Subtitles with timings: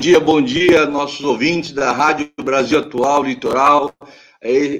[0.00, 3.92] Bom dia, bom dia, nossos ouvintes da Rádio Brasil Atual Litoral,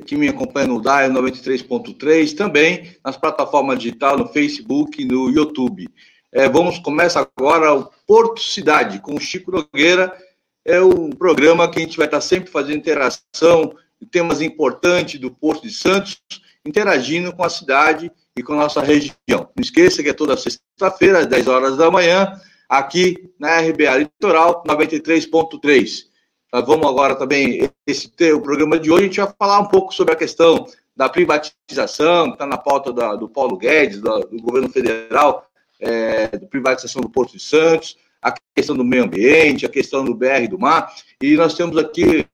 [0.06, 5.86] que me acompanha no DAE 93.3, também nas plataformas digitais, no Facebook e no YouTube.
[6.32, 10.10] É, vamos começar agora o Porto Cidade, com o Chico Nogueira.
[10.64, 13.74] É um programa que a gente vai estar sempre fazendo interação,
[14.10, 16.18] temas importantes do Porto de Santos,
[16.64, 19.14] interagindo com a cidade e com a nossa região.
[19.28, 24.62] Não esqueça que é toda sexta-feira, às 10 horas da manhã, aqui na RBA Litoral
[24.62, 26.04] 93.3.
[26.52, 29.92] Nós vamos agora também, esse o programa de hoje, a gente vai falar um pouco
[29.92, 34.68] sobre a questão da privatização, que está na pauta da, do Paulo Guedes, do, governo
[34.68, 35.46] federal,
[35.80, 40.46] é, privatização do Porto de Santos, a questão do meio ambiente, a questão do BR
[40.48, 42.24] do mar, e nós temos aqui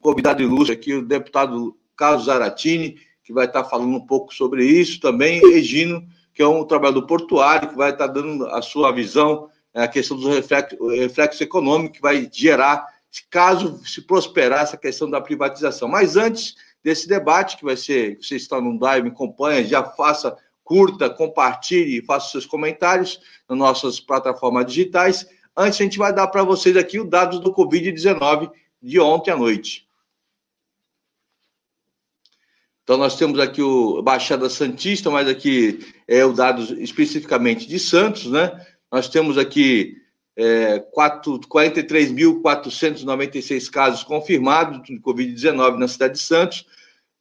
[0.00, 5.00] convidado ilustre aqui, o deputado Carlos Zaratini, que vai estar falando um pouco sobre isso
[5.00, 9.88] também, Regino, que é um trabalhador portuário, que vai estar dando a sua visão a
[9.88, 12.86] questão do reflexo, reflexo econômico que vai gerar,
[13.30, 15.88] caso se prosperar essa questão da privatização.
[15.88, 21.10] Mas antes desse debate, que vai ser, você está no me acompanha, já faça, curta,
[21.10, 25.26] compartilhe, faça seus comentários nas nossas plataformas digitais.
[25.56, 28.50] Antes, a gente vai dar para vocês aqui os dados do Covid-19
[28.82, 29.88] de ontem à noite.
[32.82, 38.26] Então, nós temos aqui o Baixada Santista, mas aqui é o dado especificamente de Santos,
[38.26, 38.66] né?
[38.94, 39.96] Nós temos aqui
[40.36, 46.64] é, 43.496 casos confirmados de Covid-19 na cidade de Santos,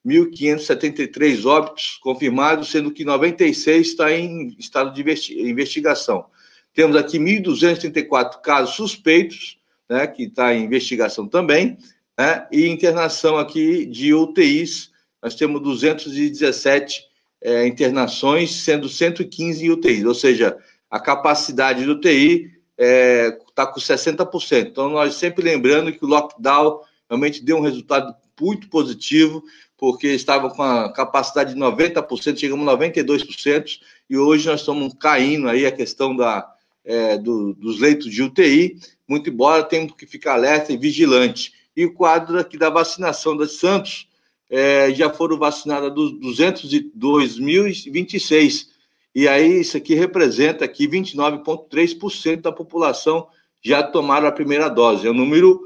[0.06, 5.02] 1.573 óbitos confirmados, sendo que 96 está em estado de
[5.50, 6.28] investigação.
[6.76, 9.58] Temos aqui 1.234 casos suspeitos,
[9.90, 11.76] né, que está em investigação também,
[12.16, 14.92] né, e internação aqui de UTIs,
[15.24, 17.02] nós temos 217
[17.42, 20.56] é, internações, sendo 115 em UTIs, ou seja,
[20.94, 24.68] a capacidade do TI está é, tá com 60%.
[24.68, 29.44] Então, nós sempre lembrando que o lockdown realmente deu um resultado muito positivo,
[29.76, 35.50] porque estava com a capacidade de 90%, chegamos a 92%, e hoje nós estamos caindo
[35.50, 36.48] aí a questão da,
[36.86, 38.78] é, do, dos leitos de UTI,
[39.08, 41.54] muito embora temos que ficar alerta e vigilante.
[41.76, 44.08] E o quadro aqui da vacinação das Santos,
[44.48, 48.73] é, já foram vacinadas 202.026,
[49.16, 53.28] e aí isso aqui representa que 29,3% da população
[53.62, 55.08] já tomaram a primeira dose.
[55.08, 55.60] É um número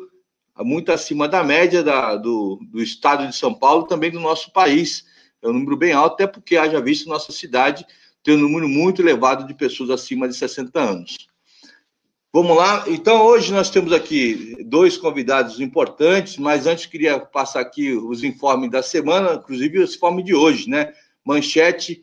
[0.60, 5.06] muito acima da média da, do, do estado de São Paulo também do nosso país.
[5.42, 7.86] É um número bem alto, até porque haja visto nossa cidade
[8.24, 11.28] ter um número muito elevado de pessoas acima de 60 anos.
[12.34, 12.84] Vamos lá.
[12.88, 18.70] Então, hoje nós temos aqui dois convidados importantes, mas antes queria passar aqui os informes
[18.70, 20.94] da semana, inclusive o informe de hoje, né?
[21.24, 22.02] Manchete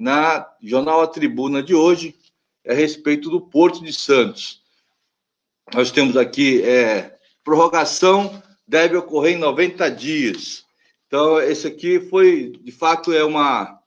[0.00, 2.16] na Jornal A Tribuna de hoje
[2.66, 4.62] a respeito do Porto de Santos.
[5.74, 10.64] Nós temos aqui é, prorrogação deve ocorrer em 90 dias.
[11.06, 13.78] Então, esse aqui foi, de fato, é uma,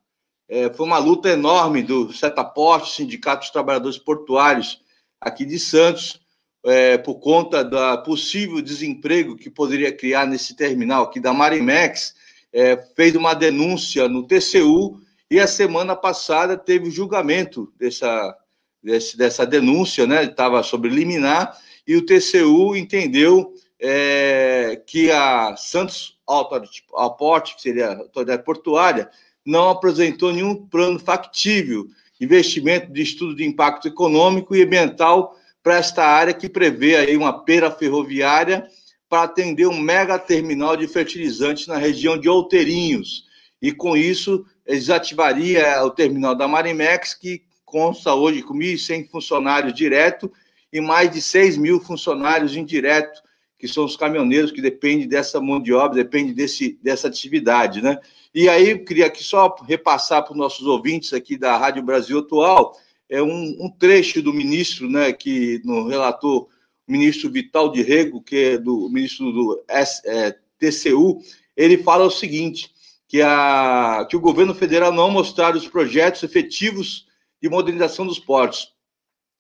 [0.48, 4.82] é, foi uma luta enorme do Setaporte, Sindicato dos Trabalhadores Portuários
[5.20, 6.22] aqui de Santos,
[6.66, 12.14] é, por conta da possível desemprego que poderia criar nesse terminal aqui da Marimex,
[12.52, 15.02] é, fez uma denúncia no TCU
[15.34, 18.38] e a semana passada teve o julgamento dessa,
[19.18, 20.26] dessa denúncia, né?
[20.26, 21.58] Estava sobre liminar,
[21.88, 29.10] e o TCU entendeu é, que a Santos Authority, que seria a autoridade portuária,
[29.44, 31.88] não apresentou nenhum plano factível,
[32.22, 37.44] investimento de estudo de impacto econômico e ambiental para esta área que prevê aí uma
[37.44, 38.68] pera ferroviária
[39.10, 43.33] para atender um mega terminal de fertilizantes na região de Outeirinhos.
[43.64, 50.30] E com isso desativaria o terminal da Marimex, que consta hoje com 1.100 funcionários direto
[50.72, 53.24] e mais de 6 mil funcionários indiretos,
[53.58, 57.98] que são os caminhoneiros que dependem dessa mão de obra, dependem desse, dessa atividade, né?
[58.36, 62.20] E aí, eu queria aqui só repassar para os nossos ouvintes aqui da Rádio Brasil
[62.20, 62.78] Atual,
[63.10, 66.50] é um, um trecho do ministro, né, que no relator,
[66.86, 71.22] o ministro Vital de Rego, que é do ministro do S, é, TCU,
[71.56, 72.73] ele fala o seguinte,
[73.14, 77.06] que, a, que o governo federal não mostrar os projetos efetivos
[77.40, 78.74] de modernização dos portos.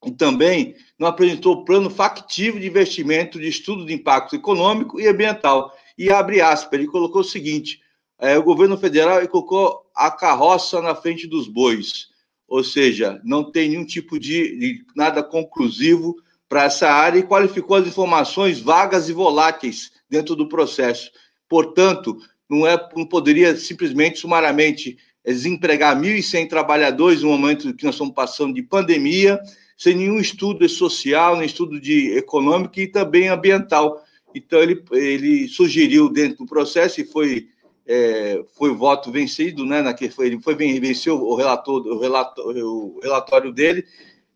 [0.05, 5.75] E também não apresentou plano factivo de investimento de estudo de impacto econômico e ambiental.
[5.97, 7.81] E abre aspas, ele colocou o seguinte:
[8.19, 12.09] é, o governo federal colocou a carroça na frente dos bois,
[12.47, 16.15] ou seja, não tem nenhum tipo de, de nada conclusivo
[16.47, 21.09] para essa área e qualificou as informações vagas e voláteis dentro do processo.
[21.49, 22.19] Portanto,
[22.53, 28.53] não, é, não poderia simplesmente, sumariamente, desempregar 1.100 trabalhadores no momento que nós estamos passando
[28.53, 29.39] de pandemia,
[29.77, 34.03] sem nenhum estudo social, nem estudo de econômico e também ambiental.
[34.35, 37.47] Então, ele, ele sugeriu dentro do processo e foi,
[37.87, 42.55] é, foi voto vencido, né, na que foi, ele foi, venceu o, relator, o, relator,
[42.57, 43.85] o relatório dele,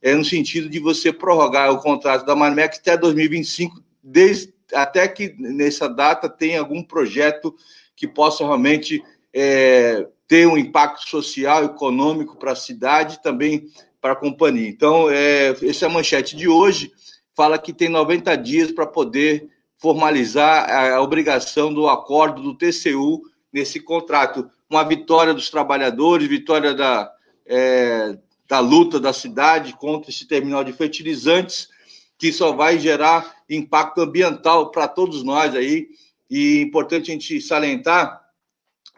[0.01, 5.35] é, no sentido de você prorrogar o contrato da Marmec até 2025, desde, até que
[5.37, 7.55] nessa data tenha algum projeto
[7.97, 9.03] que possa realmente
[9.33, 13.67] é, ter um impacto social, econômico para a cidade também
[13.99, 14.69] para a companhia.
[14.69, 16.91] Então, é, essa é a manchete de hoje,
[17.35, 19.49] fala que tem 90 dias para poder
[19.79, 23.21] formalizar a, a obrigação do acordo do TCU
[23.51, 24.49] nesse contrato.
[24.69, 27.11] Uma vitória dos trabalhadores, vitória da,
[27.45, 28.17] é,
[28.47, 31.69] da luta da cidade contra esse terminal de fertilizantes,
[32.17, 35.87] que só vai gerar impacto ambiental para todos nós aí.
[36.29, 38.25] E é importante a gente salientar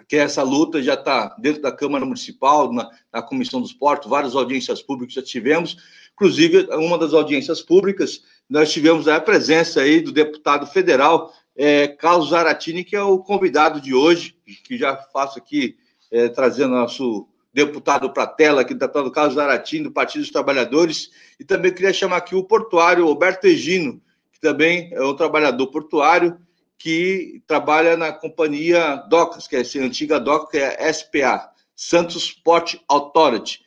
[0.07, 4.35] que essa luta já está dentro da Câmara Municipal, na, na, Comissão dos Portos, várias
[4.35, 5.77] audiências públicas já tivemos,
[6.13, 12.29] inclusive uma das audiências públicas, nós tivemos a presença aí do deputado federal é, Carlos
[12.29, 15.75] Zaratini, que é o convidado de hoje, que já faço aqui,
[16.09, 21.11] é, trazendo nosso deputado para a tela, aqui, deputado Carlos Zaratini, do Partido dos Trabalhadores,
[21.39, 24.01] e também queria chamar aqui o portuário Roberto Egino,
[24.31, 26.39] que também é um trabalhador portuário,
[26.79, 32.31] que trabalha na companhia DOCAS, que é a antiga DOCA, que é a SPA, Santos
[32.31, 33.59] Port Authority.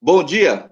[0.00, 0.71] Bom dia.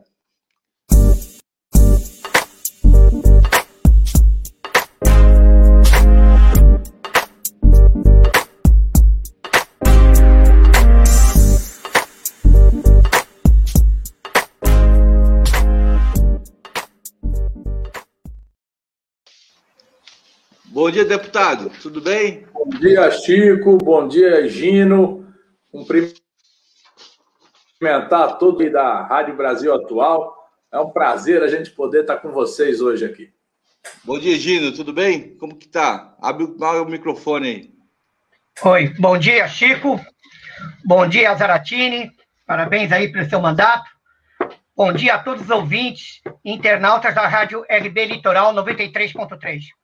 [20.81, 21.71] Bom dia, deputado.
[21.83, 22.47] Tudo bem?
[22.55, 23.77] Bom dia, Chico.
[23.77, 25.31] Bom dia, Gino.
[25.71, 26.19] Cumprimentar
[28.39, 30.35] todos da Rádio Brasil Atual.
[30.73, 33.31] É um prazer a gente poder estar com vocês hoje aqui.
[34.03, 34.73] Bom dia, Gino.
[34.73, 35.37] Tudo bem?
[35.37, 36.17] Como que tá?
[36.19, 37.71] Abre o microfone aí.
[38.63, 38.95] Oi.
[38.99, 40.01] Bom dia, Chico.
[40.83, 42.11] Bom dia, Zaratini.
[42.47, 43.85] Parabéns aí pelo seu mandato.
[44.75, 49.79] Bom dia a todos os ouvintes, internautas da Rádio RB Litoral 93.3.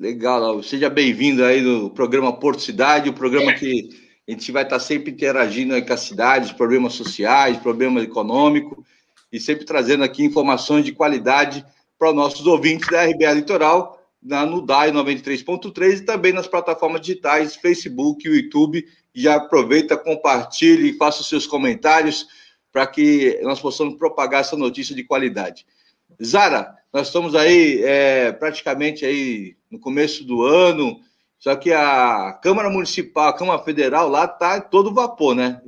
[0.00, 3.90] Legal, seja bem-vindo aí no programa Porto Cidade, o programa que
[4.26, 8.82] a gente vai estar sempre interagindo com as cidades, problemas sociais, problemas econômicos,
[9.30, 11.62] e sempre trazendo aqui informações de qualidade
[11.98, 17.02] para os nossos ouvintes da RBA Litoral, na, no DAI 93.3 e também nas plataformas
[17.02, 18.82] digitais, Facebook e YouTube.
[19.14, 22.26] Já aproveita, compartilhe faça os seus comentários
[22.72, 25.66] para que nós possamos propagar essa notícia de qualidade.
[26.24, 31.00] Zara, nós estamos aí é, praticamente aí no começo do ano,
[31.38, 35.60] só que a Câmara Municipal, a Câmara Federal lá está todo vapor, né?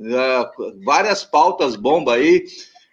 [0.85, 2.45] várias pautas bomba aí,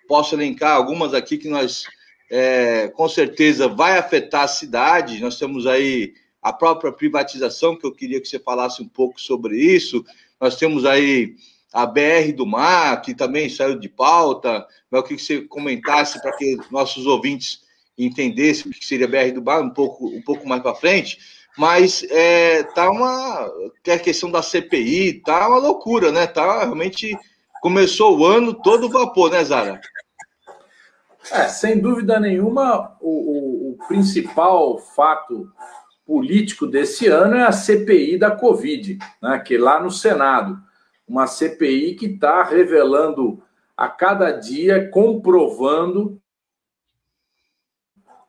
[0.08, 1.84] posso elencar algumas aqui que nós
[2.30, 5.20] é, com certeza vai afetar a cidade.
[5.20, 9.58] Nós temos aí a própria privatização, que eu queria que você falasse um pouco sobre
[9.58, 10.04] isso.
[10.40, 11.34] Nós temos aí
[11.72, 14.66] a BR do Mar, que também saiu de pauta.
[14.90, 17.60] Eu queria que você comentasse para que nossos ouvintes
[18.06, 21.18] entendesse o que seria BR do Mar um pouco, um pouco mais para frente,
[21.56, 23.50] mas é, tá uma
[23.86, 26.26] é a questão da CPI, tá uma loucura, né?
[26.26, 27.16] Tá realmente
[27.60, 29.80] começou o ano todo vapor, né, Zara?
[31.30, 35.52] É, sem dúvida nenhuma, o, o, o principal fato
[36.06, 40.58] político desse ano é a CPI da Covid, né, que lá no Senado,
[41.06, 43.42] uma CPI que está revelando
[43.76, 46.19] a cada dia, comprovando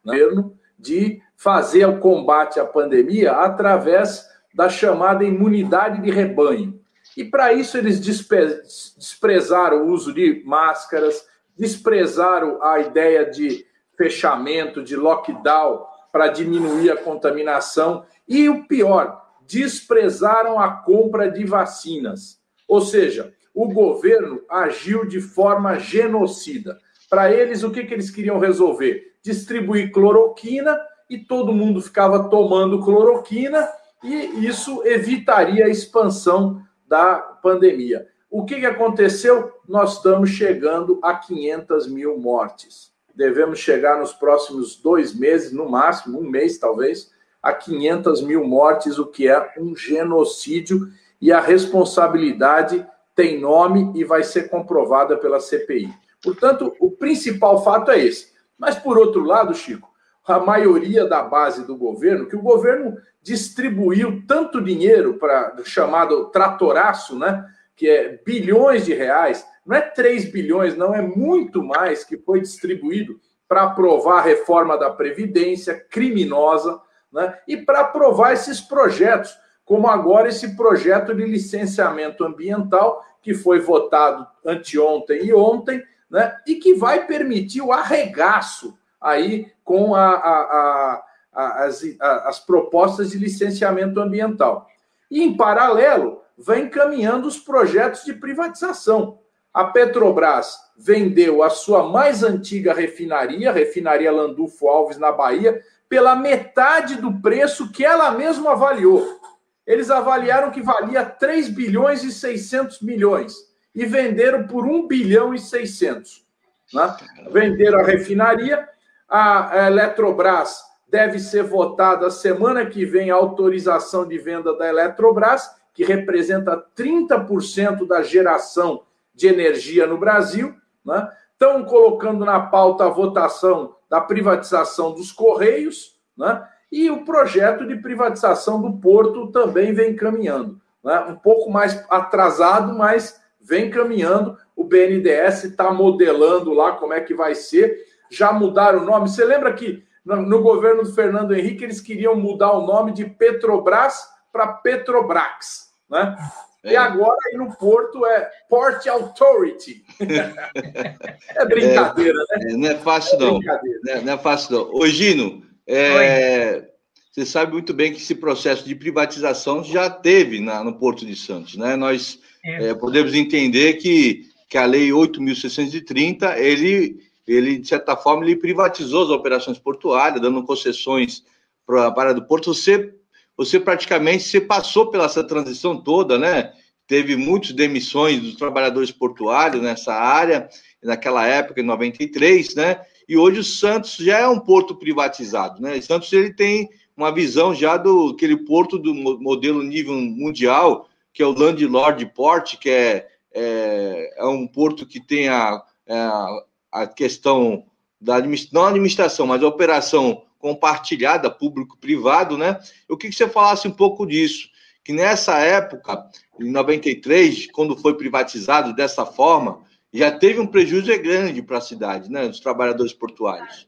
[0.03, 6.79] governo de fazer o combate à pandemia através da chamada imunidade de rebanho.
[7.15, 11.25] E para isso eles desprezaram o uso de máscaras,
[11.57, 13.65] desprezaram a ideia de
[13.97, 22.39] fechamento, de lockdown para diminuir a contaminação e o pior, desprezaram a compra de vacinas.
[22.67, 26.77] Ou seja, o governo agiu de forma genocida.
[27.09, 29.10] Para eles, o que, que eles queriam resolver?
[29.23, 33.67] Distribuir cloroquina e todo mundo ficava tomando cloroquina
[34.03, 38.07] e isso evitaria a expansão da pandemia.
[38.29, 39.51] O que, que aconteceu?
[39.67, 42.91] Nós estamos chegando a 500 mil mortes.
[43.13, 47.11] Devemos chegar nos próximos dois meses, no máximo, um mês talvez,
[47.43, 50.87] a 500 mil mortes, o que é um genocídio,
[51.19, 52.85] e a responsabilidade
[53.15, 55.93] tem nome e vai ser comprovada pela CPI.
[56.23, 58.31] Portanto, o principal fato é esse.
[58.61, 59.89] Mas, por outro lado, Chico,
[60.23, 67.17] a maioria da base do governo, que o governo distribuiu tanto dinheiro para chamado tratoraço,
[67.17, 67.43] né?
[67.75, 72.39] Que é bilhões de reais, não é 3 bilhões, não, é muito mais que foi
[72.39, 76.79] distribuído para aprovar a reforma da Previdência, criminosa,
[77.11, 77.35] né?
[77.47, 84.27] e para aprovar esses projetos, como agora esse projeto de licenciamento ambiental, que foi votado
[84.45, 86.37] anteontem e ontem, né?
[86.45, 91.03] e que vai permitir o arregaço aí com a, a,
[91.33, 91.81] a, as,
[92.25, 94.67] as propostas de licenciamento ambiental.
[95.09, 99.19] E, em paralelo, vem caminhando os projetos de privatização.
[99.53, 106.15] A Petrobras vendeu a sua mais antiga refinaria, a refinaria Landulfo Alves, na Bahia, pela
[106.15, 109.19] metade do preço que ela mesma avaliou.
[109.65, 115.39] Eles avaliaram que valia 3 bilhões e 600 milhões e venderam por 1 bilhão e
[115.39, 116.25] 600.
[116.73, 116.95] Né?
[117.31, 118.67] Venderam a refinaria,
[119.07, 125.85] a Eletrobras deve ser votada semana que vem a autorização de venda da Eletrobras, que
[125.85, 128.83] representa 30% da geração
[129.15, 130.53] de energia no Brasil.
[130.85, 131.09] Né?
[131.31, 136.45] Estão colocando na pauta a votação da privatização dos Correios, né?
[136.69, 140.59] e o projeto de privatização do Porto também vem caminhando.
[140.83, 140.99] Né?
[141.09, 144.37] Um pouco mais atrasado, mas vem caminhando.
[144.55, 147.85] O BNDES está modelando lá como é que vai ser.
[148.09, 149.09] Já mudaram o nome.
[149.09, 154.07] Você lembra que no governo do Fernando Henrique, eles queriam mudar o nome de Petrobras
[154.31, 156.15] para Petrobrax, né?
[156.63, 156.73] É.
[156.73, 159.83] E agora aí no Porto é Port Authority.
[161.35, 162.53] é brincadeira, é, né?
[162.55, 163.39] Não é fácil, não.
[163.87, 164.73] É não é fácil, não.
[164.73, 166.70] Ô, Gino, é,
[167.11, 171.15] você sabe muito bem que esse processo de privatização já teve na, no Porto de
[171.15, 171.75] Santos, né?
[171.75, 178.35] Nós é, podemos entender que, que a Lei 8.630, ele ele, de certa forma, ele
[178.35, 181.23] privatizou as operações portuárias, dando concessões
[181.65, 182.53] para a área do porto.
[182.53, 182.93] Você,
[183.37, 186.51] você praticamente você passou pela essa transição toda, né?
[186.87, 190.49] Teve muitas demissões dos trabalhadores portuários nessa área,
[190.83, 192.81] naquela época, em 93, né?
[193.07, 195.77] E hoje o Santos já é um porto privatizado, né?
[195.77, 196.69] O Santos ele tem
[197.01, 202.57] uma visão já do aquele porto do modelo nível mundial, que é o Landlord Port,
[202.57, 207.65] que é, é, é um porto que tem a, a a questão
[207.99, 208.19] da
[208.51, 212.57] não administração, mas a operação compartilhada, público-privado, né?
[212.87, 214.49] Eu queria que você falasse um pouco disso,
[214.83, 216.03] que nessa época,
[216.39, 222.09] em 93, quando foi privatizado dessa forma, já teve um prejuízo grande para a cidade,
[222.09, 222.23] né?
[222.23, 223.67] Os trabalhadores portuários.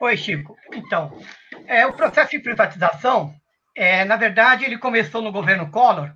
[0.00, 0.54] Oi, Chico.
[0.72, 1.18] Então,
[1.66, 3.34] é, o processo de privatização,
[3.74, 6.12] é, na verdade, ele começou no governo Collor,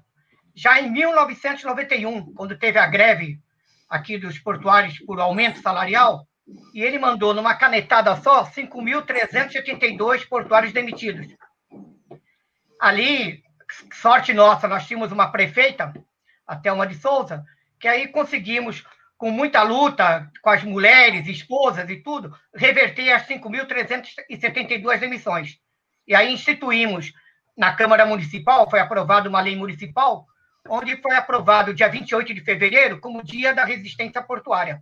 [0.54, 3.40] já em 1991, quando teve a greve
[3.88, 6.26] aqui dos portuários por aumento salarial,
[6.72, 11.26] e ele mandou numa canetada só 5.382 portuários demitidos.
[12.80, 13.42] Ali,
[13.92, 15.92] sorte nossa, nós tínhamos uma prefeita,
[16.46, 17.44] a Thelma de Souza,
[17.78, 18.84] que aí conseguimos,
[19.18, 25.58] com muita luta com as mulheres, esposas e tudo, reverter as 5.372 demissões.
[26.06, 27.12] E aí instituímos
[27.56, 30.24] na Câmara Municipal, foi aprovada uma lei municipal,
[30.68, 34.80] onde foi aprovado dia 28 de fevereiro como Dia da Resistência Portuária.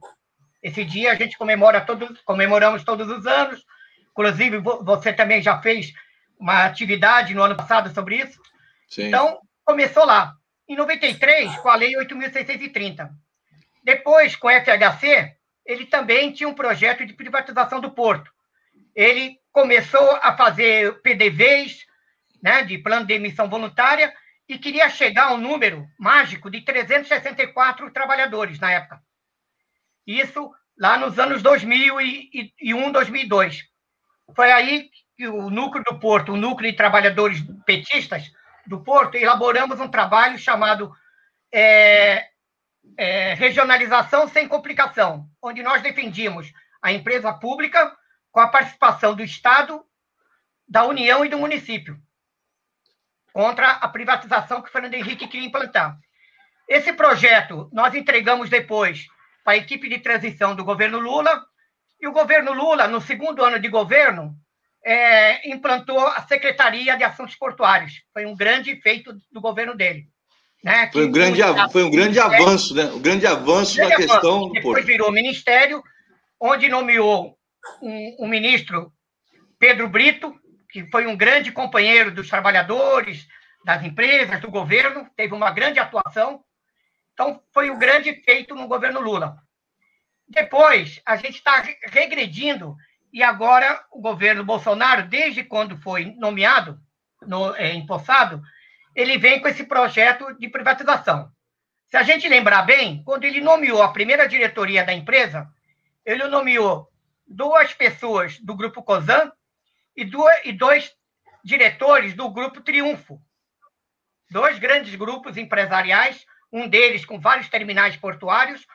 [0.62, 3.64] Esse dia a gente comemora todos, comemoramos todos os anos.
[4.10, 5.92] Inclusive, você também já fez
[6.38, 8.38] uma atividade no ano passado sobre isso.
[8.88, 9.04] Sim.
[9.04, 10.34] Então, começou lá.
[10.68, 13.10] Em 93, com a Lei 8.630.
[13.86, 15.32] Depois, com o FHC,
[15.64, 18.32] ele também tinha um projeto de privatização do porto.
[18.96, 21.86] Ele começou a fazer PDVs,
[22.42, 24.12] né, de plano de emissão voluntária,
[24.48, 29.00] e queria chegar a um número mágico de 364 trabalhadores na época.
[30.04, 33.68] Isso lá nos anos 2001, 2002.
[34.34, 38.32] Foi aí que o núcleo do Porto, o núcleo de trabalhadores petistas
[38.66, 40.92] do Porto, elaboramos um trabalho chamado
[41.54, 42.26] é,
[42.96, 46.52] é, Regionalização Sem Complicação, onde nós defendíamos
[46.82, 47.94] a empresa pública
[48.30, 49.84] com a participação do Estado,
[50.68, 51.98] da União e do município
[53.32, 55.98] contra a privatização que o Fernando Henrique queria implantar.
[56.66, 59.06] Esse projeto nós entregamos depois
[59.44, 61.44] para a equipe de transição do governo Lula,
[62.00, 64.34] e o governo Lula, no segundo ano de governo,
[64.82, 68.02] é, implantou a Secretaria de Assuntos Portuários.
[68.12, 70.08] Foi um grande feito do governo dele.
[70.62, 70.90] Né?
[70.92, 72.84] Foi, um grande, foi um grande avanço, né?
[72.86, 74.12] Um grande avanço grande na avanço.
[74.12, 74.50] questão.
[74.50, 75.82] Depois virou ministério,
[76.40, 77.36] onde nomeou
[77.82, 78.92] um, um ministro,
[79.58, 80.34] Pedro Brito,
[80.70, 83.26] que foi um grande companheiro dos trabalhadores,
[83.64, 86.44] das empresas, do governo, teve uma grande atuação.
[87.12, 89.36] Então, foi o grande feito no governo Lula.
[90.28, 92.76] Depois, a gente está regredindo,
[93.12, 96.78] e agora o governo Bolsonaro, desde quando foi nomeado,
[97.22, 98.42] no, é, empossado,
[98.96, 101.30] ele vem com esse projeto de privatização.
[101.90, 105.46] Se a gente lembrar bem, quando ele nomeou a primeira diretoria da empresa,
[106.02, 106.90] ele nomeou
[107.28, 109.30] duas pessoas do Grupo COSAN
[109.94, 110.96] e, duas, e dois
[111.44, 113.20] diretores do Grupo Triunfo.
[114.30, 118.66] Dois grandes grupos empresariais, um deles com vários terminais portuários,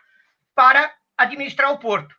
[0.54, 2.16] para administrar o porto.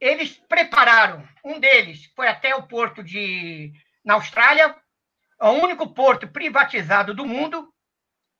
[0.00, 3.72] Eles prepararam, um deles foi até o porto de
[4.04, 4.74] na Austrália,
[5.40, 7.72] o único porto privatizado do mundo,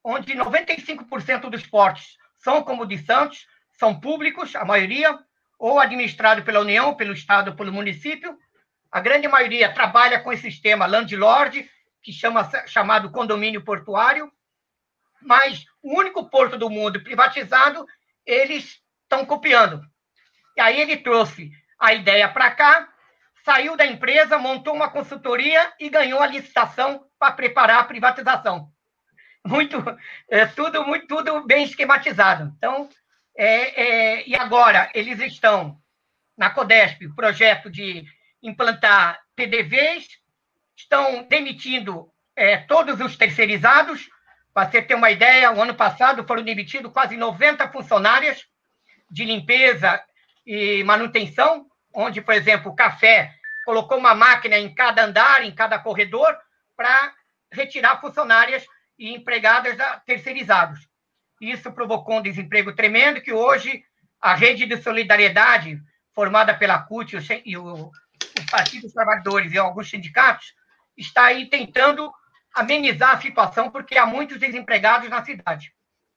[0.02, 5.18] onde 95% dos portos são como de Santos, são públicos, a maioria,
[5.58, 8.38] ou administrado pela União, pelo Estado, pelo município.
[8.90, 11.68] A grande maioria trabalha com esse sistema landlord,
[12.02, 14.30] que chama chamado condomínio portuário.
[15.20, 17.84] Mas o único porto do mundo privatizado,
[18.24, 19.82] eles estão copiando.
[20.56, 22.88] E aí ele trouxe a ideia para cá,
[23.46, 28.68] saiu da empresa, montou uma consultoria e ganhou a licitação para preparar a privatização.
[29.46, 29.76] Muito,
[30.28, 32.52] é, tudo, muito, tudo bem esquematizado.
[32.56, 32.88] Então,
[33.36, 35.80] é, é, e agora eles estão
[36.36, 38.04] na Codesp, o projeto de
[38.42, 40.08] implantar PDVs,
[40.76, 44.08] estão demitindo é, todos os terceirizados.
[44.52, 48.44] Para você ter uma ideia, o ano passado foram demitidos quase 90 funcionárias
[49.08, 50.02] de limpeza
[50.44, 53.34] e manutenção, onde, por exemplo, o café
[53.64, 56.36] colocou uma máquina em cada andar, em cada corredor,
[56.76, 57.12] para
[57.50, 58.64] retirar funcionárias
[58.98, 60.86] e empregadas terceirizados.
[61.40, 63.82] Isso provocou um desemprego tremendo que hoje
[64.20, 65.80] a rede de solidariedade,
[66.14, 67.90] formada pela CUT e o,
[68.50, 70.54] Partido dos Trabalhadores e alguns sindicatos,
[70.96, 72.12] está aí tentando
[72.54, 75.72] amenizar a situação, porque há muitos desempregados na cidade.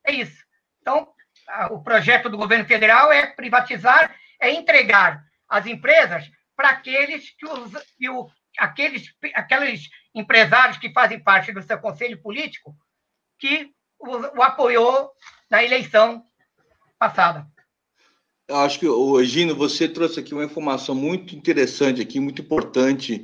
[0.05, 0.43] É isso.
[0.81, 1.07] Então,
[1.71, 7.71] o projeto do governo federal é privatizar, é entregar as empresas para aqueles que, os,
[7.97, 12.75] que o, aqueles, aqueles empresários que fazem parte do seu conselho político
[13.37, 15.11] que o, o apoiou
[15.49, 16.23] na eleição
[16.97, 17.47] passada.
[18.47, 18.87] Eu acho que,
[19.25, 23.19] Gino, você trouxe aqui uma informação muito interessante aqui, muito importante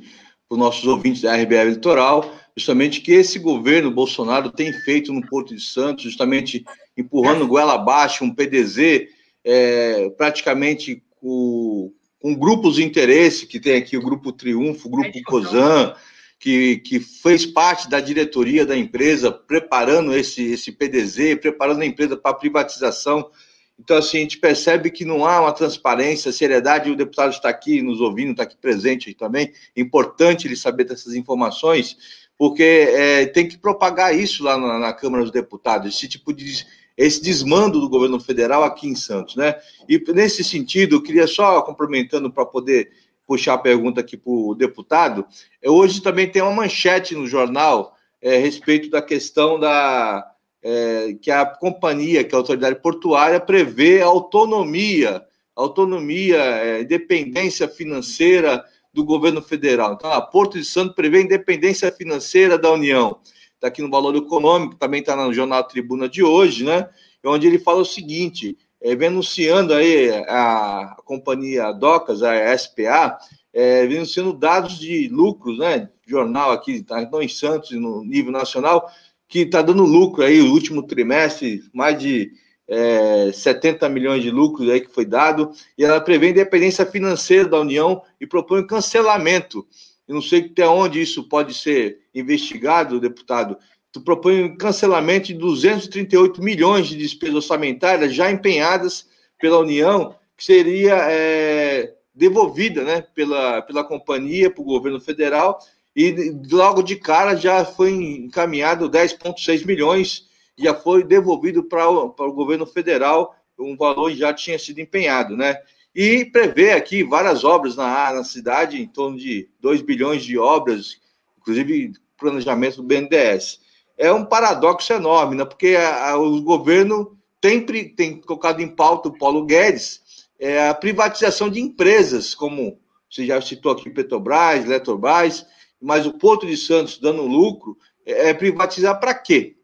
[0.48, 5.26] para os nossos ouvintes da RBR Litoral, justamente que esse governo Bolsonaro tem feito no
[5.26, 6.64] Porto de Santos, justamente
[6.96, 9.08] empurrando goela abaixo um PDZ,
[9.44, 15.22] é, praticamente com, com, grupos de interesse, que tem aqui o Grupo Triunfo, o Grupo
[15.24, 15.94] COSAN,
[16.38, 22.16] que, que fez parte da diretoria da empresa, preparando esse, esse PDZ, preparando a empresa
[22.16, 23.30] para privatização.
[23.78, 27.48] Então, assim, a gente percebe que não há uma transparência, seriedade, e o deputado está
[27.48, 29.52] aqui nos ouvindo, está aqui presente também.
[29.74, 31.96] É importante ele saber dessas informações,
[32.38, 36.66] porque é, tem que propagar isso lá na, na, Câmara dos Deputados, esse tipo de
[36.96, 39.56] esse desmando do governo federal aqui em Santos, né?
[39.88, 42.90] E nesse sentido, eu queria só complementando para poder
[43.26, 45.26] puxar a pergunta aqui para o deputado,
[45.60, 50.24] é, hoje também tem uma manchete no jornal é, a respeito da questão da
[50.62, 55.22] é, que a companhia, que a autoridade portuária prevê autonomia,
[55.54, 59.92] autonomia, é, independência financeira do governo federal.
[59.92, 63.20] Então, a Porto de Santo prevê independência financeira da União.
[63.56, 66.88] Está aqui no Valor Econômico, também está no Jornal Tribuna de hoje, né?
[67.24, 73.18] Onde ele fala o seguinte: é, anunciando aí a, companhia Docas, a SPA,
[73.52, 75.88] é, vem anunciando dados de lucros, né?
[76.06, 78.88] Jornal aqui, tá, então em Santos, no nível nacional,
[79.26, 82.30] que está dando lucro aí, o último trimestre, mais de
[82.68, 87.60] é, 70 milhões de lucros aí que foi dado, e ela prevê independência financeira da
[87.60, 89.66] União e propõe um cancelamento.
[90.06, 93.56] Eu não sei até onde isso pode ser investigado, deputado,
[93.92, 100.44] tu propõe um cancelamento de 238 milhões de despesas orçamentárias já empenhadas pela União, que
[100.44, 105.58] seria é, devolvida né, pela, pela companhia para o governo federal,
[105.94, 112.66] e logo de cara já foi encaminhado 10,6 milhões, já foi devolvido para o, governo
[112.66, 115.56] federal, um valor já tinha sido empenhado, né?
[115.96, 121.00] E prevê aqui várias obras na, na cidade, em torno de 2 bilhões de obras,
[121.38, 123.64] inclusive planejamento do BNDES
[123.96, 125.44] é um paradoxo enorme, né?
[125.44, 130.02] porque a, a, o governo tem, tem colocado em pauta o Paulo Guedes
[130.38, 132.78] é, a privatização de empresas, como
[133.10, 135.46] você já citou aqui Petrobras, Eletrobras,
[135.80, 139.56] mas o Porto de Santos dando lucro, é, é privatizar para quê?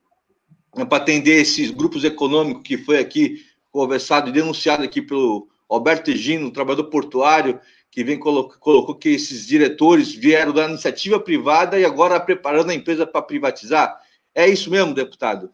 [0.76, 6.12] É para atender esses grupos econômicos que foi aqui conversado e denunciado aqui pelo Alberto
[6.12, 11.84] Gino, trabalhador portuário, que vem colocou, colocou que esses diretores vieram da iniciativa privada e
[11.84, 14.00] agora preparando a empresa para privatizar.
[14.34, 15.52] É isso mesmo, deputado?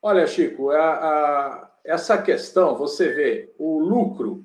[0.00, 4.44] Olha, Chico, a, a, essa questão, você vê o lucro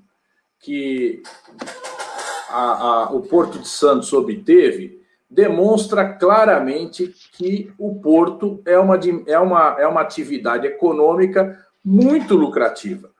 [0.60, 1.24] que
[2.50, 4.98] a, o Porto de Santos obteve
[5.30, 13.12] demonstra claramente que o porto é uma, é uma, é uma atividade econômica muito lucrativa.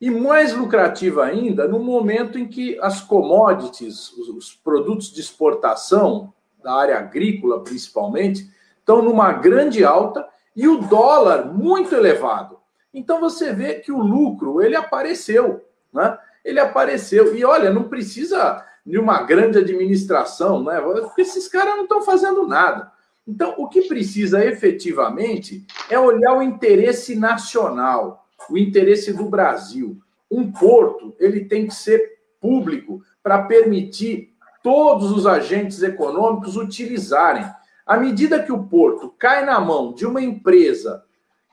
[0.00, 6.32] E mais lucrativa ainda no momento em que as commodities, os produtos de exportação,
[6.62, 12.58] da área agrícola principalmente, estão numa grande alta e o dólar muito elevado.
[12.92, 16.18] Então você vê que o lucro ele apareceu, né?
[16.44, 20.80] Ele apareceu e olha, não precisa de uma grande administração, né?
[20.80, 22.92] Porque esses caras não estão fazendo nada.
[23.26, 29.98] Então, o que precisa efetivamente é olhar o interesse nacional, o interesse do Brasil.
[30.30, 37.44] Um porto, ele tem que ser público para permitir todos os agentes econômicos utilizarem.
[37.86, 41.04] À medida que o porto cai na mão de uma empresa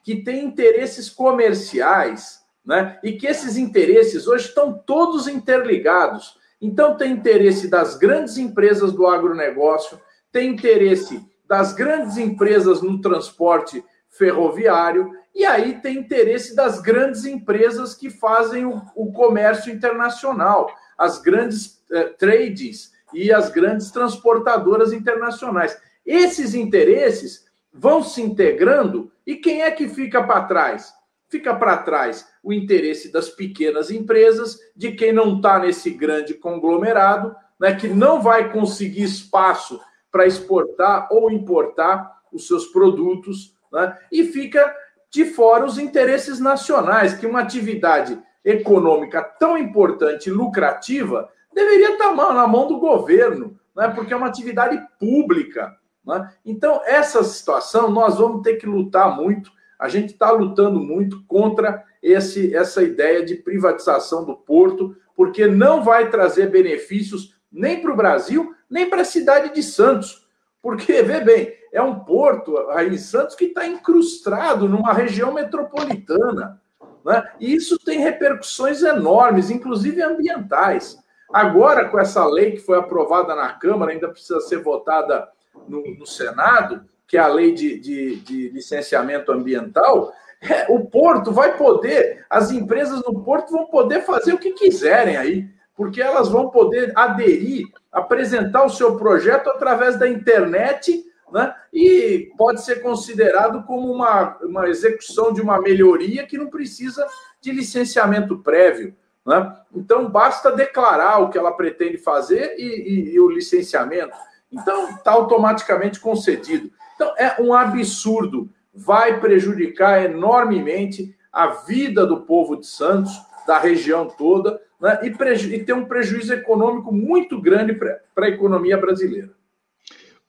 [0.04, 6.38] que tem interesses comerciais, né, e que esses interesses hoje estão todos interligados.
[6.62, 10.00] Então, tem interesse das grandes empresas do agronegócio,
[10.32, 13.84] tem interesse das grandes empresas no transporte
[14.18, 21.20] ferroviário, e aí tem interesse das grandes empresas que fazem o, o comércio internacional, as
[21.20, 25.78] grandes eh, trades e as grandes transportadoras internacionais.
[26.06, 30.94] Esses interesses vão se integrando e quem é que fica para trás?
[31.28, 37.36] Fica para trás o interesse das pequenas empresas, de quem não está nesse grande conglomerado,
[37.60, 39.80] né, que não vai conseguir espaço
[40.12, 44.74] para exportar ou importar os seus produtos, né, e fica
[45.12, 52.16] de fora os interesses nacionais, que uma atividade econômica tão importante e lucrativa deveria estar
[52.16, 53.88] na mão do governo, né?
[53.90, 55.76] porque é uma atividade pública.
[56.06, 56.32] Né?
[56.46, 59.52] Então, essa situação nós vamos ter que lutar muito.
[59.80, 65.84] A gente está lutando muito contra esse, essa ideia de privatização do porto, porque não
[65.84, 70.23] vai trazer benefícios nem para o Brasil, nem para a cidade de Santos.
[70.64, 76.62] Porque, vê bem, é um porto aí em Santos que está incrustado numa região metropolitana.
[77.06, 77.30] Né?
[77.38, 80.98] E isso tem repercussões enormes, inclusive ambientais.
[81.34, 85.28] Agora, com essa lei que foi aprovada na Câmara, ainda precisa ser votada
[85.68, 91.32] no, no Senado, que é a lei de, de, de licenciamento ambiental, é, o porto
[91.32, 96.30] vai poder, as empresas no porto vão poder fazer o que quiserem aí, porque elas
[96.30, 101.56] vão poder aderir, apresentar o seu projeto através da internet, né?
[101.74, 107.06] E pode ser considerado como uma, uma execução de uma melhoria que não precisa
[107.42, 108.96] de licenciamento prévio.
[109.26, 109.56] Né?
[109.74, 114.16] Então, basta declarar o que ela pretende fazer e, e, e o licenciamento.
[114.52, 116.70] Então, está automaticamente concedido.
[116.96, 118.50] Então, é um absurdo.
[118.72, 123.12] Vai prejudicar enormemente a vida do povo de Santos,
[123.48, 125.00] da região toda, né?
[125.02, 129.32] e, e ter um prejuízo econômico muito grande para a economia brasileira.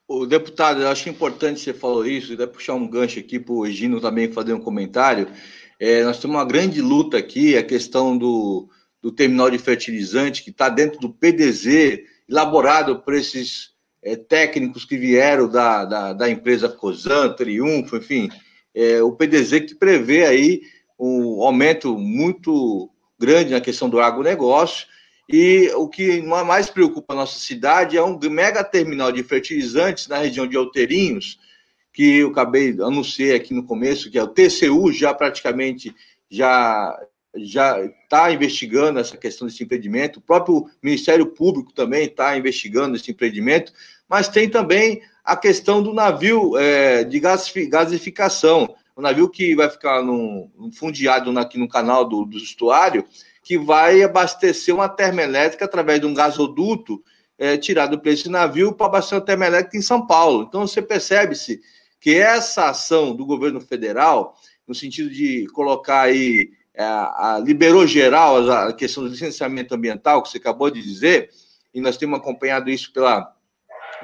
[0.07, 3.67] O deputado, eu acho importante você falou isso, e puxar um gancho aqui para o
[3.67, 5.27] Gino também fazer um comentário.
[5.79, 8.69] É, nós temos uma grande luta aqui, a questão do,
[9.01, 14.95] do terminal de fertilizante, que está dentro do PDZ, elaborado por esses é, técnicos que
[14.95, 18.29] vieram da, da, da, empresa Cosan, Triunfo, enfim,
[18.73, 20.61] é, o PDZ que prevê aí
[20.99, 22.89] um aumento muito
[23.19, 24.87] grande na questão do agronegócio,
[25.27, 30.17] e o que mais preocupa a nossa cidade é um mega terminal de fertilizantes na
[30.17, 31.39] região de Alteirinhos,
[31.91, 35.95] que eu acabei anunciei aqui no começo, que é o TCU já praticamente
[36.29, 36.95] já
[37.37, 43.11] já está investigando essa questão desse empreendimento, o próprio Ministério Público também está investigando esse
[43.11, 43.73] empreendimento,
[44.07, 50.01] mas tem também a questão do navio é, de gasificação, o navio que vai ficar
[50.01, 53.05] no, fundiado aqui no canal do, do estuário,
[53.43, 57.03] que vai abastecer uma termoelétrica através de um gasoduto
[57.37, 60.45] é, tirado por esse navio para abastecer uma termoelétrica em São Paulo.
[60.47, 61.61] Então você percebe-se
[61.99, 64.35] que essa ação do governo federal,
[64.67, 70.29] no sentido de colocar aí é, a, liberou geral a questão do licenciamento ambiental, que
[70.29, 71.29] você acabou de dizer,
[71.73, 73.33] e nós temos acompanhado isso pela,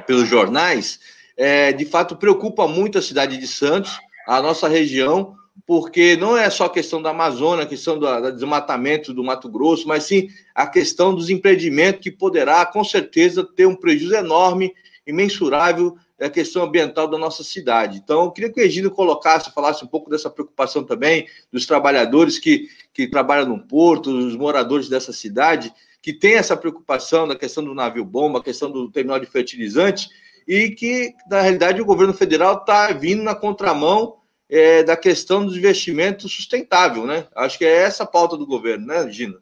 [0.06, 1.00] pelos jornais,
[1.38, 6.50] é, de fato preocupa muito a cidade de Santos, a nossa região, porque não é
[6.50, 10.30] só a questão da Amazônia, a questão do, do desmatamento do Mato Grosso, mas sim
[10.56, 14.74] a questão dos empreendimentos que poderá, com certeza, ter um prejuízo enorme,
[15.06, 17.98] imensurável a questão ambiental da nossa cidade.
[17.98, 22.38] Então, eu queria que o Egídio colocasse, falasse um pouco dessa preocupação também dos trabalhadores
[22.38, 27.64] que, que trabalham no porto, dos moradores dessa cidade, que tem essa preocupação da questão
[27.64, 30.10] do navio-bomba, a questão do terminal de fertilizante,
[30.48, 34.18] e que, na realidade, o governo federal está vindo na contramão
[34.50, 37.26] é, da questão dos investimentos sustentável, né?
[37.36, 39.38] Acho que é essa a pauta do governo, né, Gina?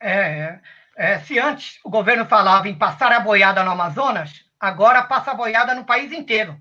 [0.00, 0.60] É,
[0.96, 5.34] é, se antes o governo falava em passar a boiada no Amazonas, agora passa a
[5.34, 6.60] boiada no país inteiro,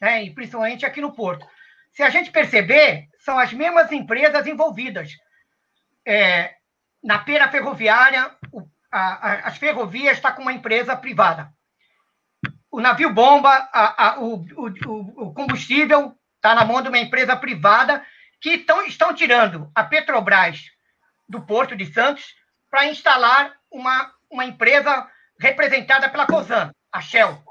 [0.00, 0.24] né?
[0.24, 1.46] e principalmente aqui no Porto.
[1.92, 5.10] Se a gente perceber, são as mesmas empresas envolvidas.
[6.06, 6.54] É,
[7.02, 11.52] na pera ferroviária, o, a, a, as ferrovias está com uma empresa privada.
[12.78, 18.06] O navio bomba, a, o, o, o, combustível está na mão de uma empresa privada
[18.40, 20.60] que tão, estão tirando a Petrobras
[21.28, 22.36] do Porto de Santos
[22.70, 25.10] para instalar uma, uma empresa
[25.40, 27.42] representada pela COSAN, a Shell.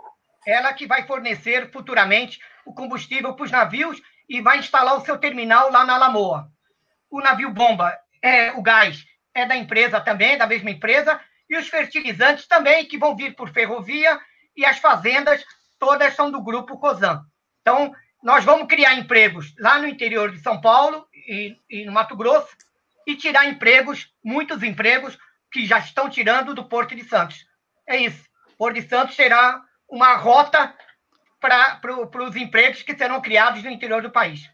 [0.45, 5.17] Ela que vai fornecer futuramente o combustível para os navios e vai instalar o seu
[5.17, 6.49] terminal lá na Lamoa.
[7.11, 9.03] O navio bomba, é, o gás,
[9.35, 13.51] é da empresa também, da mesma empresa, e os fertilizantes também, que vão vir por
[13.51, 14.17] ferrovia,
[14.57, 15.45] e as fazendas
[15.79, 17.23] todas são do grupo COSAN.
[17.61, 17.93] Então,
[18.23, 22.49] nós vamos criar empregos lá no interior de São Paulo e, e no Mato Grosso,
[23.05, 25.17] e tirar empregos, muitos empregos,
[25.51, 27.45] que já estão tirando do Porto de Santos.
[27.85, 28.25] É isso.
[28.57, 30.73] Porto de Santos será uma rota
[31.39, 34.49] para pro, os empregos que serão criados no interior do país.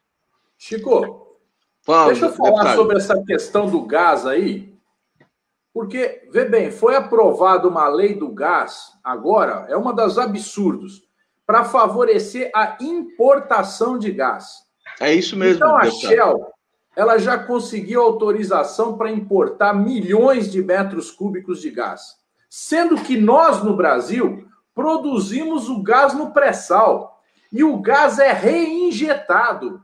[0.57, 1.39] Chico,
[1.81, 4.72] Fala, deixa eu falar sobre essa questão do gás aí.
[5.73, 11.01] Porque, vê bem, foi aprovada uma lei do gás, agora, é uma das absurdos,
[11.47, 14.63] para favorecer a importação de gás.
[14.99, 15.55] É isso mesmo.
[15.55, 15.89] Então, a.
[15.89, 16.45] Shell,
[16.95, 22.17] ela já conseguiu autorização para importar milhões de metros cúbicos de gás.
[22.47, 27.19] Sendo que nós, no Brasil, produzimos o gás no pré-sal.
[27.51, 29.81] E o gás é reinjetado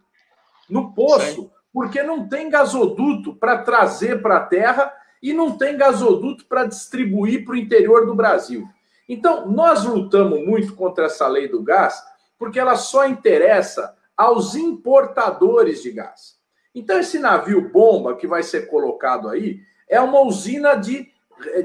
[0.70, 1.50] no poço, Sim.
[1.74, 7.46] porque não tem gasoduto para trazer para a terra e não tem gasoduto para distribuir
[7.46, 8.68] para o interior do Brasil.
[9.08, 12.02] Então, nós lutamos muito contra essa lei do gás,
[12.38, 16.38] porque ela só interessa aos importadores de gás.
[16.74, 21.12] Então, esse navio bomba que vai ser colocado aí é uma usina de,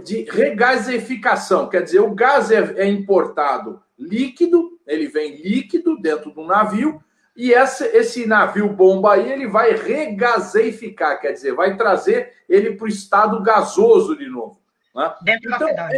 [0.02, 6.44] de regasificação, quer dizer, o gás é, é importado líquido, ele vem líquido dentro do
[6.44, 7.02] navio,
[7.36, 12.84] e esse, esse navio bomba aí, ele vai regaseificar, quer dizer, vai trazer ele para
[12.84, 14.60] o estado gasoso de novo.
[14.94, 15.14] Né?
[15.22, 15.96] Dentro então, da cidade.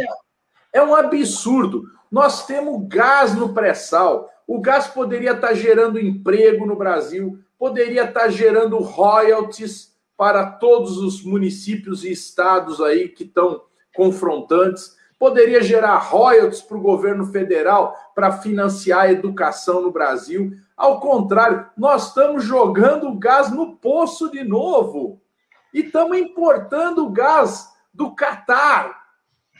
[0.73, 1.83] É, é um absurdo.
[2.11, 4.31] Nós temos gás no pré-sal.
[4.47, 11.23] O gás poderia estar gerando emprego no Brasil, poderia estar gerando royalties para todos os
[11.23, 13.61] municípios e estados aí que estão
[13.93, 20.51] confrontantes, poderia gerar royalties para o governo federal para financiar a educação no Brasil.
[20.75, 25.21] Ao contrário, nós estamos jogando gás no poço de novo.
[25.73, 29.05] E estamos importando gás do Catar.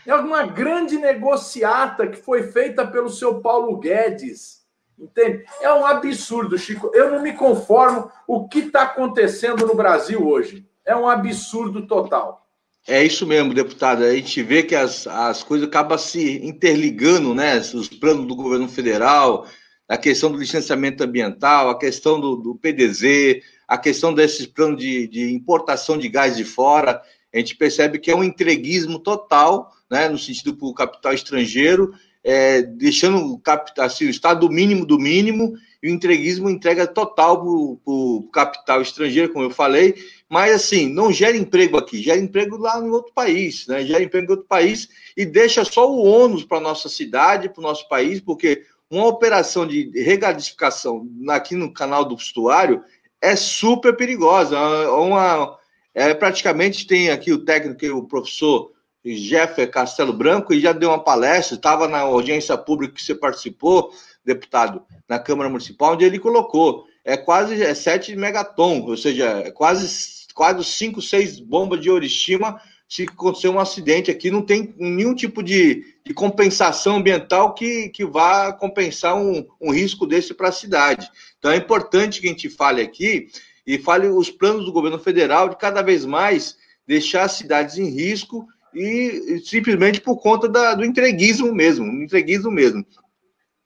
[0.06, 4.66] É uma grande negociata que foi feita pelo seu Paulo Guedes.
[4.98, 5.46] Entende?
[5.62, 6.90] É um absurdo, Chico.
[6.94, 10.68] Eu não me conformo o que está acontecendo no Brasil hoje.
[10.86, 12.47] É um absurdo total.
[12.88, 14.04] É isso mesmo, deputado.
[14.04, 17.58] A gente vê que as, as coisas acabam se interligando, né?
[17.58, 19.46] Os planos do governo federal,
[19.90, 25.06] a questão do licenciamento ambiental, a questão do, do PDZ, a questão desses planos de,
[25.08, 27.02] de, importação de gás de fora,
[27.34, 31.94] a gente percebe que é um entreguismo total, né, no sentido para o capital estrangeiro,
[32.24, 37.38] é, deixando o, capital, assim, o estado mínimo do mínimo, e o entreguismo entrega total
[37.38, 39.96] para o capital estrangeiro, como eu falei,
[40.30, 43.86] mas assim, não gera emprego aqui, gera emprego lá no outro país, né?
[43.86, 47.60] Gera emprego em outro país e deixa só o ônus para a nossa cidade, para
[47.60, 52.84] o nosso país, porque uma operação de regadificação aqui no canal do estuário
[53.22, 54.56] é super perigosa.
[54.56, 55.58] É uma,
[55.94, 58.72] é, praticamente tem aqui o técnico, o professor
[59.06, 63.92] Jeffer Castelo Branco, e já deu uma palestra, estava na audiência pública que você participou,
[64.28, 66.86] deputado, na Câmara Municipal, onde ele colocou.
[67.04, 72.62] É quase é 7 megaton, ou seja, é quase, quase 5, 6 bombas de Orishima
[72.90, 78.06] se acontecer um acidente aqui, não tem nenhum tipo de, de compensação ambiental que, que
[78.06, 81.10] vá compensar um, um risco desse para a cidade.
[81.38, 83.28] Então é importante que a gente fale aqui
[83.66, 86.56] e fale os planos do governo federal de cada vez mais
[86.88, 92.50] deixar as cidades em risco e, e simplesmente por conta da, do entreguismo mesmo, entreguismo
[92.50, 92.86] mesmo.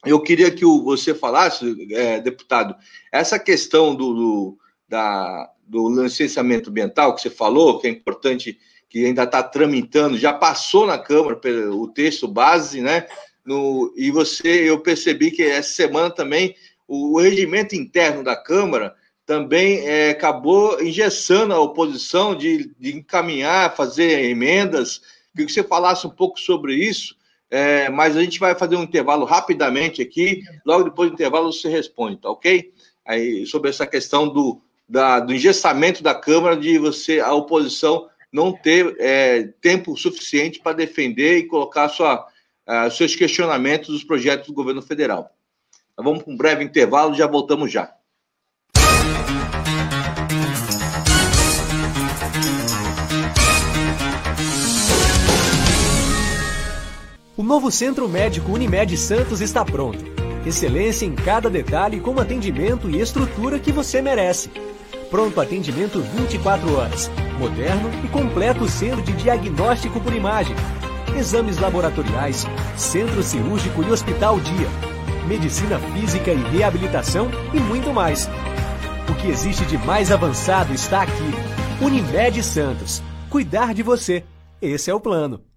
[0.06, 2.76] Eu queria que o, você falasse, é, deputado,
[3.12, 8.58] essa questão do, do, da, do licenciamento ambiental que você falou, que é importante
[8.90, 11.40] que ainda está tramitando, já passou na Câmara
[11.72, 13.08] o texto base, né?
[13.46, 16.56] No, e você, eu percebi que essa semana também
[16.88, 18.94] o, o regimento interno da Câmara
[19.26, 25.02] também é, acabou engessando a oposição de, de, encaminhar, fazer emendas.
[25.32, 27.16] Queria que você falasse um pouco sobre isso,
[27.52, 30.42] é, mas a gente vai fazer um intervalo rapidamente aqui.
[30.66, 32.72] Logo depois do intervalo você responde, tá ok?
[33.06, 38.54] Aí, sobre essa questão do, da, do engessamento da Câmara, de você, a oposição não
[38.54, 42.26] ter é, tempo suficiente para defender e colocar sua,
[42.66, 45.36] uh, seus questionamentos dos projetos do governo federal.
[45.92, 47.94] Então, vamos para um breve intervalo, já voltamos já.
[57.42, 59.98] O novo Centro Médico Unimed Santos está pronto.
[60.46, 64.52] Excelência em cada detalhe com atendimento e estrutura que você merece.
[65.10, 67.10] Pronto atendimento 24 horas.
[67.40, 70.56] Moderno e completo centro de diagnóstico por imagem.
[71.18, 72.46] Exames laboratoriais,
[72.78, 74.68] centro cirúrgico e hospital dia.
[75.28, 78.30] Medicina física e reabilitação e muito mais.
[79.10, 81.32] O que existe de mais avançado está aqui.
[81.84, 83.02] Unimed Santos.
[83.32, 84.24] Cuidar de você.
[84.62, 85.51] Esse é o plano.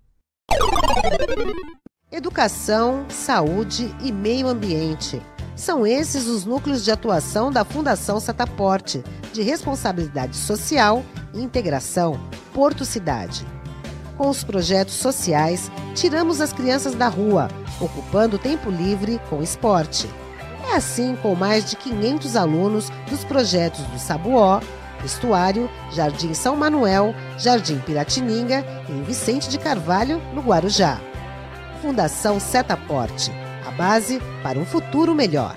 [2.10, 5.20] Educação, saúde e meio ambiente.
[5.56, 12.18] São esses os núcleos de atuação da Fundação Sataporte, de responsabilidade social e integração,
[12.52, 13.46] Porto Cidade.
[14.16, 17.48] Com os projetos sociais, tiramos as crianças da rua,
[17.80, 20.08] ocupando tempo livre com esporte.
[20.70, 24.60] É assim com mais de 500 alunos dos projetos do Sabuó,
[25.04, 31.00] Estuário, Jardim São Manuel, Jardim Piratininga em Vicente de Carvalho, no Guarujá.
[31.82, 33.30] Fundação Setaporte,
[33.66, 35.56] a base para um futuro melhor.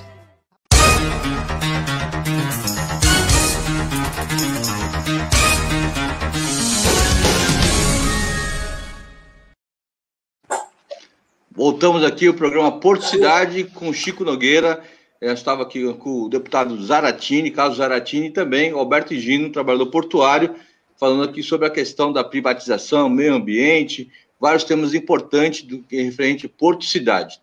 [11.52, 14.84] Voltamos aqui ao programa Porto Cidade com Chico Nogueira
[15.20, 20.56] eu estava aqui com o deputado Zaratini, Carlos Zaratini, e também Alberto Gino, trabalhador portuário,
[21.00, 26.04] falando aqui sobre a questão da privatização, meio ambiente, vários temas importantes do que é
[26.04, 27.40] referente a Porto Cidade.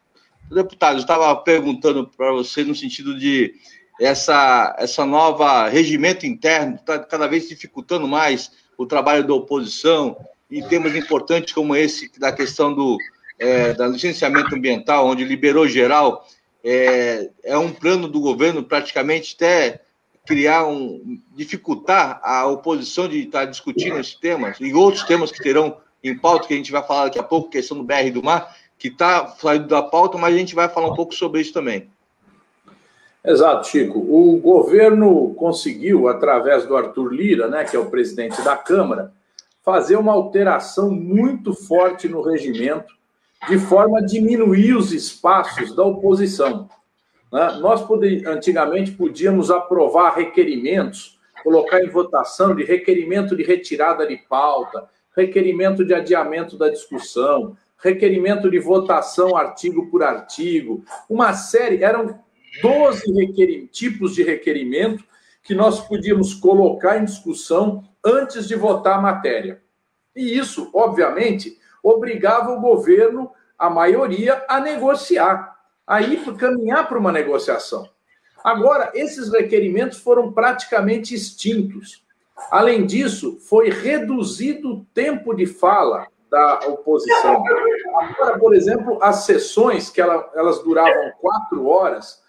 [0.51, 3.55] Deputado, eu estava perguntando para você no sentido de
[4.01, 10.17] essa, essa nova regimento interno está cada vez dificultando mais o trabalho da oposição
[10.51, 12.99] e temas importantes como esse da questão do
[13.39, 16.27] é, da licenciamento ambiental, onde liberou geral
[16.63, 19.83] é, é um plano do governo praticamente até
[20.27, 25.77] criar um dificultar a oposição de estar discutindo esses temas e outros temas que terão
[26.03, 28.55] em pauta que a gente vai falar daqui a pouco, questão do BR do mar,
[28.79, 31.89] que está saindo da pauta, mas a gente vai falar um pouco sobre isso também.
[33.25, 33.99] Exato, Chico.
[33.99, 39.13] O governo conseguiu, através do Arthur Lira, né, que é o presidente da Câmara,
[39.65, 42.93] fazer uma alteração muito forte no regimento
[43.49, 46.69] de forma a diminuir os espaços da oposição.
[47.35, 47.59] Né?
[47.59, 47.85] Nós
[48.29, 55.93] antigamente podíamos aprovar requerimentos, colocar em votação de requerimento de retirada de pauta, requerimento de
[55.93, 62.21] adiamento da discussão, requerimento de votação artigo por artigo, uma série, eram
[62.63, 65.03] 12 tipos de requerimento
[65.43, 69.61] que nós podíamos colocar em discussão antes de votar a matéria.
[70.15, 75.54] E isso, obviamente, obrigava o governo, a maioria, a negociar,
[75.87, 77.89] a ir caminhar para uma negociação.
[78.43, 82.05] Agora, esses requerimentos foram praticamente extintos.
[82.51, 87.43] Além disso, foi reduzido o tempo de fala da oposição.
[88.01, 92.23] Agora, por exemplo, as sessões, que elas duravam quatro horas,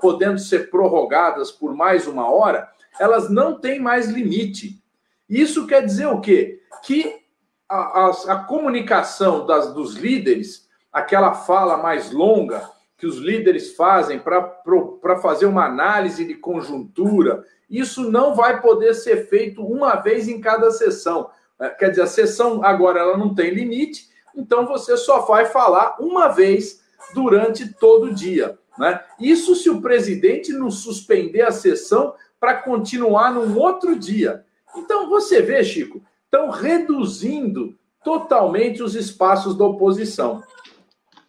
[0.00, 4.82] podendo ser prorrogadas por mais uma hora, elas não têm mais limite.
[5.28, 6.60] Isso quer dizer o quê?
[6.82, 7.24] Que
[7.68, 14.18] a, a, a comunicação das, dos líderes, aquela fala mais longa que os líderes fazem
[14.18, 20.40] para fazer uma análise de conjuntura, isso não vai poder ser feito uma vez em
[20.40, 21.28] cada sessão.
[21.58, 25.96] É, quer dizer, a sessão agora ela não tem limite, então você só vai falar
[26.00, 26.82] uma vez
[27.14, 28.58] durante todo o dia.
[28.78, 29.00] Né?
[29.20, 34.44] Isso se o presidente não suspender a sessão para continuar num outro dia.
[34.76, 40.42] Então você vê, Chico, estão reduzindo totalmente os espaços da oposição.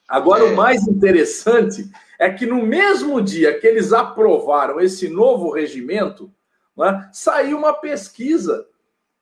[0.07, 0.51] Agora, é.
[0.51, 1.89] o mais interessante
[2.19, 6.31] é que no mesmo dia que eles aprovaram esse novo regimento,
[6.77, 8.65] né, saiu uma pesquisa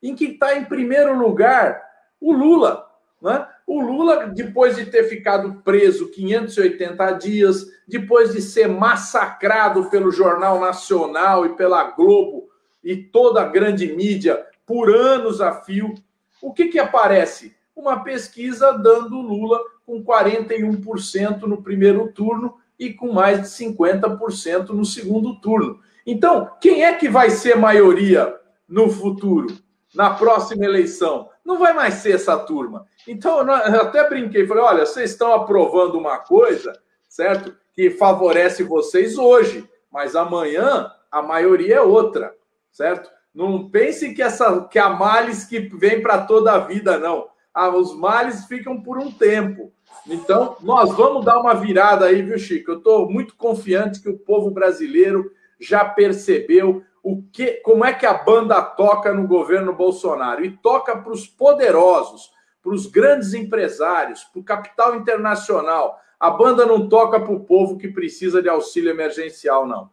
[0.02, 1.82] em que está em primeiro lugar
[2.20, 2.86] o Lula.
[3.22, 3.48] Né?
[3.66, 10.60] O Lula, depois de ter ficado preso 580 dias, depois de ser massacrado pelo Jornal
[10.60, 12.50] Nacional e pela Globo
[12.84, 15.94] e toda a grande mídia por anos a fio.
[16.42, 17.56] O que, que aparece?
[17.74, 24.86] Uma pesquisa dando Lula com 41% no primeiro turno e com mais de 50% no
[24.86, 25.80] segundo turno.
[26.06, 28.36] Então, quem é que vai ser maioria
[28.68, 29.48] no futuro,
[29.94, 31.30] na próxima eleição?
[31.46, 32.86] Não vai mais ser essa turma.
[33.08, 36.74] Então, eu até brinquei, falei: olha, vocês estão aprovando uma coisa,
[37.08, 37.56] certo?
[37.74, 42.34] Que favorece vocês hoje, mas amanhã a maioria é outra,
[42.72, 43.10] certo?
[43.34, 47.28] Não pense que essa que a males que vem para toda a vida, não.
[47.54, 49.72] Ah, os males ficam por um tempo.
[50.08, 52.72] Então, nós vamos dar uma virada aí, viu, Chico?
[52.72, 58.06] Eu estou muito confiante que o povo brasileiro já percebeu o que, como é que
[58.06, 62.32] a banda toca no governo Bolsonaro e toca para os poderosos,
[62.62, 66.00] para os grandes empresários, para o capital internacional.
[66.20, 69.90] A banda não toca para o povo que precisa de auxílio emergencial, não.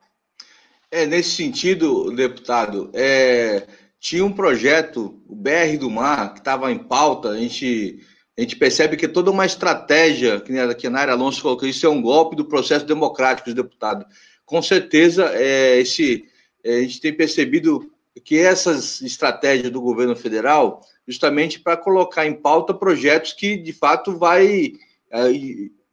[0.88, 3.66] É, nesse sentido, deputado, é,
[4.01, 8.01] tinha um projeto, o BR do Mar, que estava em pauta, a gente,
[8.36, 11.68] a gente percebe que é toda uma estratégia, que a, que a Naira Alonso colocou,
[11.68, 14.07] isso é um golpe do processo democrático, deputado.
[14.46, 16.24] Com certeza, é, esse,
[16.64, 17.92] é, a gente tem percebido
[18.24, 24.16] que essas estratégias do governo federal, justamente para colocar em pauta projetos que, de fato,
[24.16, 24.72] vai
[25.12, 25.20] é,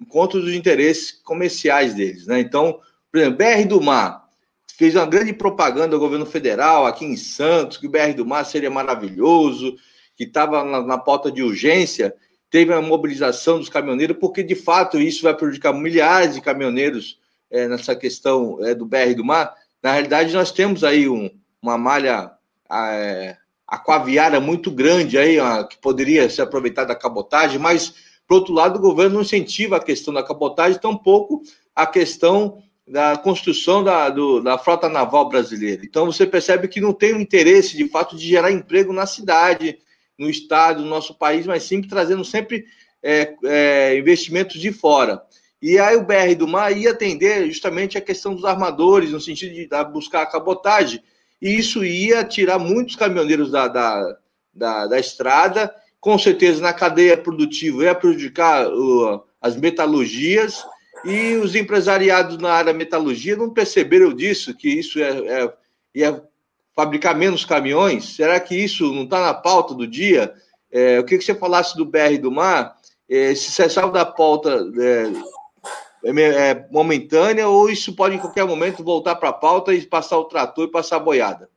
[0.08, 2.26] contra dos interesses comerciais deles.
[2.26, 2.40] Né?
[2.40, 2.80] Então,
[3.12, 4.27] por exemplo, BR do Mar,
[4.78, 8.46] fez uma grande propaganda ao governo federal aqui em Santos, que o BR do Mar
[8.46, 9.76] seria maravilhoso,
[10.16, 12.14] que estava na, na pauta de urgência,
[12.50, 17.20] teve a mobilização dos caminhoneiros, porque de fato isso vai prejudicar milhares de caminhoneiros
[17.50, 19.52] é, nessa questão é, do BR do Mar.
[19.82, 21.28] Na realidade, nós temos aí um,
[21.60, 22.32] uma malha
[22.72, 23.36] é,
[23.68, 25.38] aquaviária muito grande aí,
[25.70, 27.96] que poderia ser aproveitada da cabotagem, mas,
[28.28, 31.42] por outro lado, o governo não incentiva a questão da cabotagem, tampouco
[31.76, 35.84] a questão da construção da, do, da frota naval brasileira.
[35.84, 39.78] Então você percebe que não tem o interesse, de fato, de gerar emprego na cidade,
[40.18, 42.66] no estado, no nosso país, mas sempre trazendo sempre
[43.04, 45.22] é, é, investimentos de fora.
[45.62, 49.54] E aí o BR do Mar ia atender justamente a questão dos armadores, no sentido
[49.54, 51.04] de buscar a cabotagem,
[51.42, 54.18] e isso ia tirar muitos caminhoneiros da, da,
[54.54, 60.64] da, da estrada, com certeza na cadeia produtiva ia prejudicar uh, as metalurgias,
[61.06, 65.54] e os empresariados na área metalurgia não perceberam disso, que isso é, é,
[65.94, 66.24] ia
[66.76, 68.16] fabricar menos caminhões?
[68.16, 70.34] Será que isso não está na pauta do dia?
[70.72, 72.76] É, que você falasse do BR do Mar,
[73.10, 75.12] é, se você da pauta é,
[76.04, 80.18] é, é, momentânea ou isso pode em qualquer momento voltar para a pauta e passar
[80.18, 81.50] o trator e passar a boiada?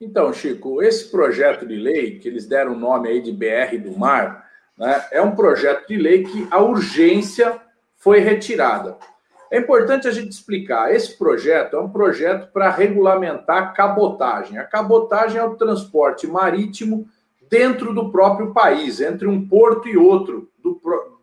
[0.00, 3.96] Então, Chico, esse projeto de lei, que eles deram o nome aí de BR do
[3.96, 7.60] Mar, né, é um projeto de lei que a urgência
[8.02, 8.98] foi retirada.
[9.48, 14.58] É importante a gente explicar: esse projeto é um projeto para regulamentar a cabotagem.
[14.58, 17.08] A cabotagem é o transporte marítimo
[17.48, 20.80] dentro do próprio país, entre um porto e outro, do,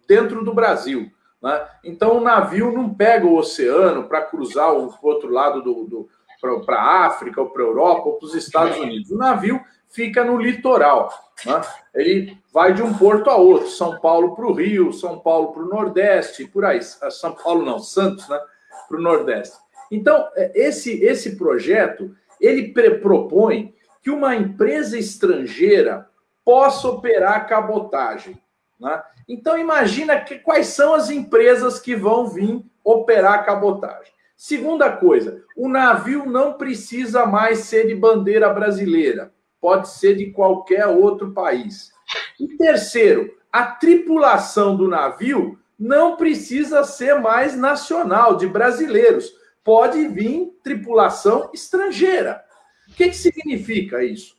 [0.07, 1.11] dentro do Brasil.
[1.41, 1.67] Né?
[1.83, 6.09] Então, o navio não pega o oceano para cruzar o outro lado do, do
[6.39, 9.11] para a África, ou para a Europa, ou para os Estados Unidos.
[9.11, 9.59] O navio
[9.89, 11.11] fica no litoral.
[11.45, 11.61] Né?
[11.93, 15.63] Ele vai de um porto a outro, São Paulo para o Rio, São Paulo para
[15.63, 16.79] o Nordeste, por aí.
[17.01, 18.39] Ah, São Paulo não, Santos, né?
[18.87, 19.57] Para o Nordeste.
[19.91, 26.07] Então, é, esse, esse projeto, ele propõe que uma empresa estrangeira
[26.45, 28.41] possa operar cabotagem.
[28.79, 29.01] Né?
[29.27, 34.11] Então, imagina que, quais são as empresas que vão vir operar cabotagem.
[34.41, 40.87] Segunda coisa, o navio não precisa mais ser de bandeira brasileira pode ser de qualquer
[40.87, 41.91] outro país.
[42.39, 49.33] E terceiro, a tripulação do navio não precisa ser mais nacional, de brasileiros.
[49.63, 52.43] Pode vir tripulação estrangeira.
[52.89, 54.37] O que, que significa isso?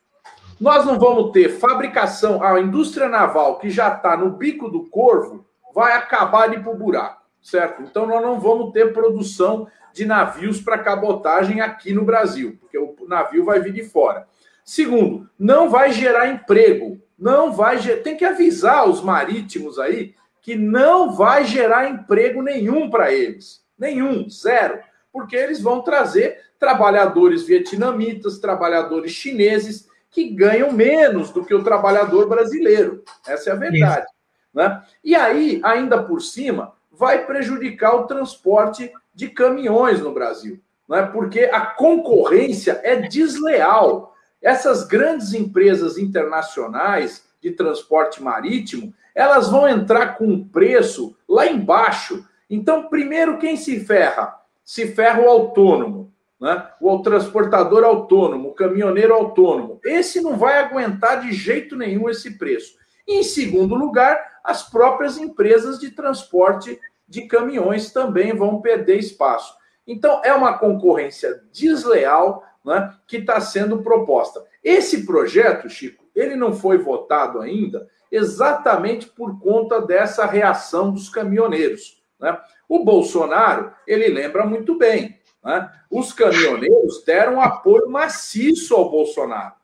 [0.61, 5.46] Nós não vamos ter fabricação, a indústria naval que já está no bico do corvo
[5.74, 7.82] vai acabar de ir para o buraco, certo?
[7.82, 12.97] Então nós não vamos ter produção de navios para cabotagem aqui no Brasil, porque o
[13.09, 14.26] navio vai vir de fora.
[14.64, 17.01] Segundo, não vai gerar emprego.
[17.18, 18.03] Não vai ger...
[18.03, 23.62] Tem que avisar os marítimos aí que não vai gerar emprego nenhum para eles.
[23.78, 24.78] Nenhum, zero.
[25.12, 32.28] Porque eles vão trazer trabalhadores vietnamitas, trabalhadores chineses, que ganham menos do que o trabalhador
[32.28, 33.03] brasileiro.
[33.26, 34.07] Essa é a verdade.
[34.53, 34.82] Né?
[35.05, 40.61] E aí, ainda por cima, vai prejudicar o transporte de caminhões no Brasil.
[40.86, 41.01] Né?
[41.11, 44.14] Porque a concorrência é desleal.
[44.42, 52.22] Essas grandes empresas internacionais de transporte marítimo, elas vão entrar com um preço lá embaixo.
[52.51, 54.36] Então, primeiro, quem se ferra?
[54.62, 56.68] Se ferra o autônomo, né?
[56.82, 59.80] o transportador autônomo, o caminhoneiro autônomo.
[59.82, 62.74] Esse não vai aguentar de jeito nenhum esse preço.
[63.09, 66.78] E, em segundo lugar, as próprias empresas de transporte
[67.11, 69.52] de caminhões também vão perder espaço.
[69.84, 74.46] Então, é uma concorrência desleal né, que está sendo proposta.
[74.62, 82.00] Esse projeto, Chico, ele não foi votado ainda exatamente por conta dessa reação dos caminhoneiros.
[82.20, 82.38] Né?
[82.68, 85.68] O Bolsonaro, ele lembra muito bem, né?
[85.90, 89.54] os caminhoneiros deram apoio maciço ao Bolsonaro.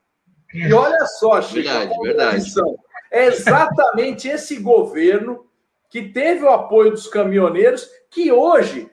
[0.52, 2.52] E olha só, Chico, verdade, verdade.
[3.12, 5.45] é exatamente esse governo
[5.96, 8.90] que teve o apoio dos caminhoneiros que hoje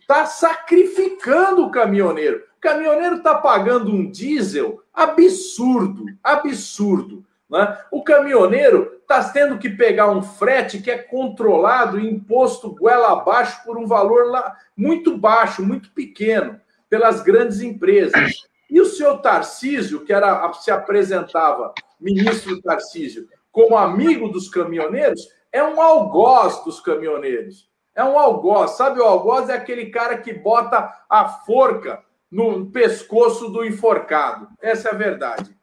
[0.00, 7.24] está sacrificando o caminhoneiro caminhoneiro está pagando um diesel absurdo, absurdo.
[7.48, 7.78] Né?
[7.92, 13.78] O caminhoneiro está tendo que pegar um frete que é controlado imposto goela abaixo por
[13.78, 18.48] um valor lá muito baixo, muito pequeno, pelas grandes empresas.
[18.68, 25.62] E o senhor Tarcísio, que era, se apresentava, ministro Tarcísio, como amigo dos caminhoneiros, é
[25.62, 27.68] um algoz dos caminhoneiros.
[27.94, 28.72] É um algoz.
[28.72, 29.48] Sabe o algoz?
[29.48, 34.48] É aquele cara que bota a forca no pescoço do enforcado.
[34.60, 35.56] Essa é a verdade.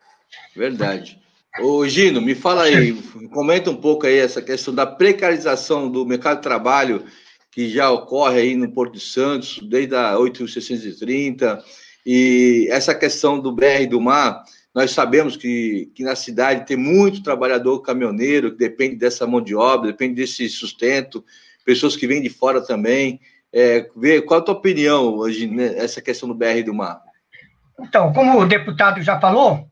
[0.56, 1.22] Verdade.
[1.62, 2.94] Ô, Gino, me fala aí,
[3.32, 7.06] comenta um pouco aí essa questão da precarização do mercado de trabalho
[7.52, 11.64] que já ocorre aí no Porto de Santos, desde a 8630,
[12.04, 14.44] e essa questão do BR do Mar,
[14.74, 19.56] nós sabemos que, que na cidade tem muito trabalhador caminhoneiro que depende dessa mão de
[19.56, 21.24] obra, depende desse sustento,
[21.64, 23.20] pessoas que vêm de fora também.
[23.52, 23.82] É,
[24.26, 27.00] qual a tua opinião hoje nessa questão do BR do Mar?
[27.80, 29.68] Então, como o deputado já falou,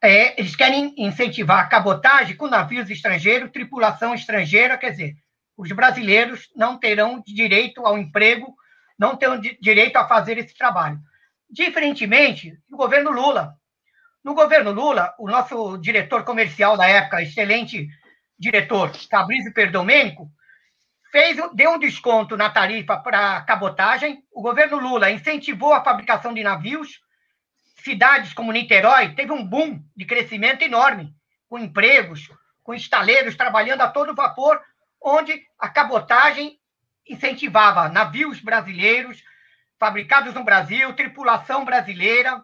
[0.00, 5.16] é, eles querem incentivar a cabotagem com navios estrangeiros, tripulação estrangeira, quer dizer,
[5.56, 8.54] os brasileiros não terão direito ao emprego,
[8.98, 10.98] não terão direito a fazer esse trabalho.
[11.50, 13.54] Diferentemente do governo Lula.
[14.24, 17.86] No governo Lula, o nosso diretor comercial da época, excelente
[18.38, 20.30] diretor Fabrício Perdomênico,
[21.12, 24.24] fez, deu um desconto na tarifa para cabotagem.
[24.32, 27.02] O governo Lula incentivou a fabricação de navios.
[27.84, 31.14] Cidades como Niterói teve um boom de crescimento enorme,
[31.46, 32.30] com empregos,
[32.62, 34.58] com estaleiros trabalhando a todo vapor,
[35.02, 36.58] onde a cabotagem
[37.06, 39.22] incentivava navios brasileiros
[39.78, 42.42] fabricados no Brasil, tripulação brasileira,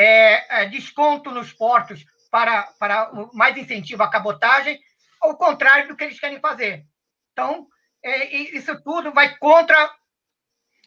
[0.00, 4.80] é, é, desconto nos portos para, para mais incentivo à cabotagem,
[5.20, 6.86] ao contrário do que eles querem fazer.
[7.32, 7.68] Então,
[8.02, 9.94] é, isso tudo vai contra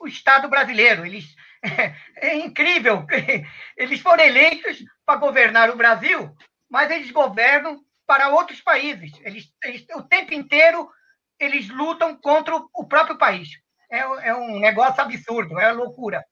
[0.01, 1.05] o Estado brasileiro.
[1.05, 1.93] Eles, é,
[2.29, 3.05] é incrível.
[3.77, 6.35] Eles foram eleitos para governar o Brasil,
[6.67, 9.11] mas eles governam para outros países.
[9.21, 10.89] Eles, eles, o tempo inteiro
[11.39, 13.49] eles lutam contra o próprio país.
[13.91, 16.23] É, é um negócio absurdo, é loucura.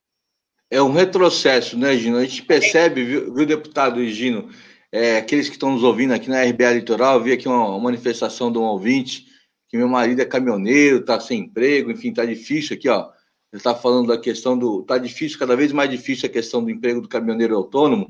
[0.72, 2.16] É um retrocesso, né, Gino?
[2.16, 4.48] A gente percebe, viu, viu deputado Gino,
[4.90, 8.50] é, aqueles que estão nos ouvindo aqui na RBA Litoral, vi aqui uma, uma manifestação
[8.50, 9.26] de um ouvinte
[9.68, 13.10] que meu marido é caminhoneiro, está sem emprego, enfim, está difícil aqui, ó.
[13.52, 14.80] Ele está falando da questão do.
[14.80, 18.08] Está difícil, cada vez mais difícil a questão do emprego do caminhoneiro autônomo.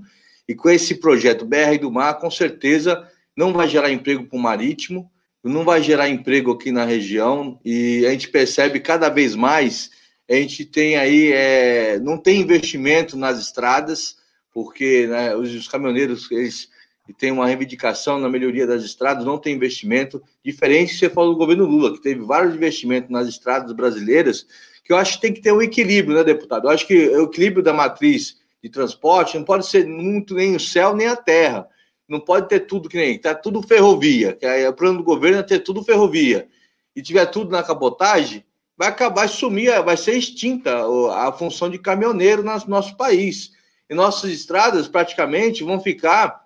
[0.48, 4.40] E com esse projeto BR do Mar, com certeza não vai gerar emprego para o
[4.40, 5.10] marítimo,
[5.42, 7.58] não vai gerar emprego aqui na região.
[7.64, 9.90] E a gente percebe cada vez mais,
[10.32, 14.16] a gente tem aí, é, não tem investimento nas estradas,
[14.52, 16.70] porque né, os, os caminhoneiros, eles
[17.18, 21.66] tem uma reivindicação na melhoria das estradas, não tem investimento, diferente você falou do governo
[21.66, 24.46] Lula, que teve vários investimentos nas estradas brasileiras,
[24.84, 26.66] que eu acho que tem que ter um equilíbrio, né, deputado?
[26.66, 30.60] Eu acho que o equilíbrio da matriz de transporte não pode ser muito nem o
[30.60, 31.68] céu nem a terra.
[32.08, 33.18] Não pode ter tudo que nem.
[33.18, 34.34] Tá tudo ferrovia.
[34.34, 36.48] Que é, o plano do governo é ter tudo ferrovia.
[36.94, 38.44] E tiver tudo na cabotagem,
[38.82, 43.52] vai acabar sumir, vai ser extinta a função de caminhoneiro no nosso país.
[43.88, 46.42] E nossas estradas praticamente vão ficar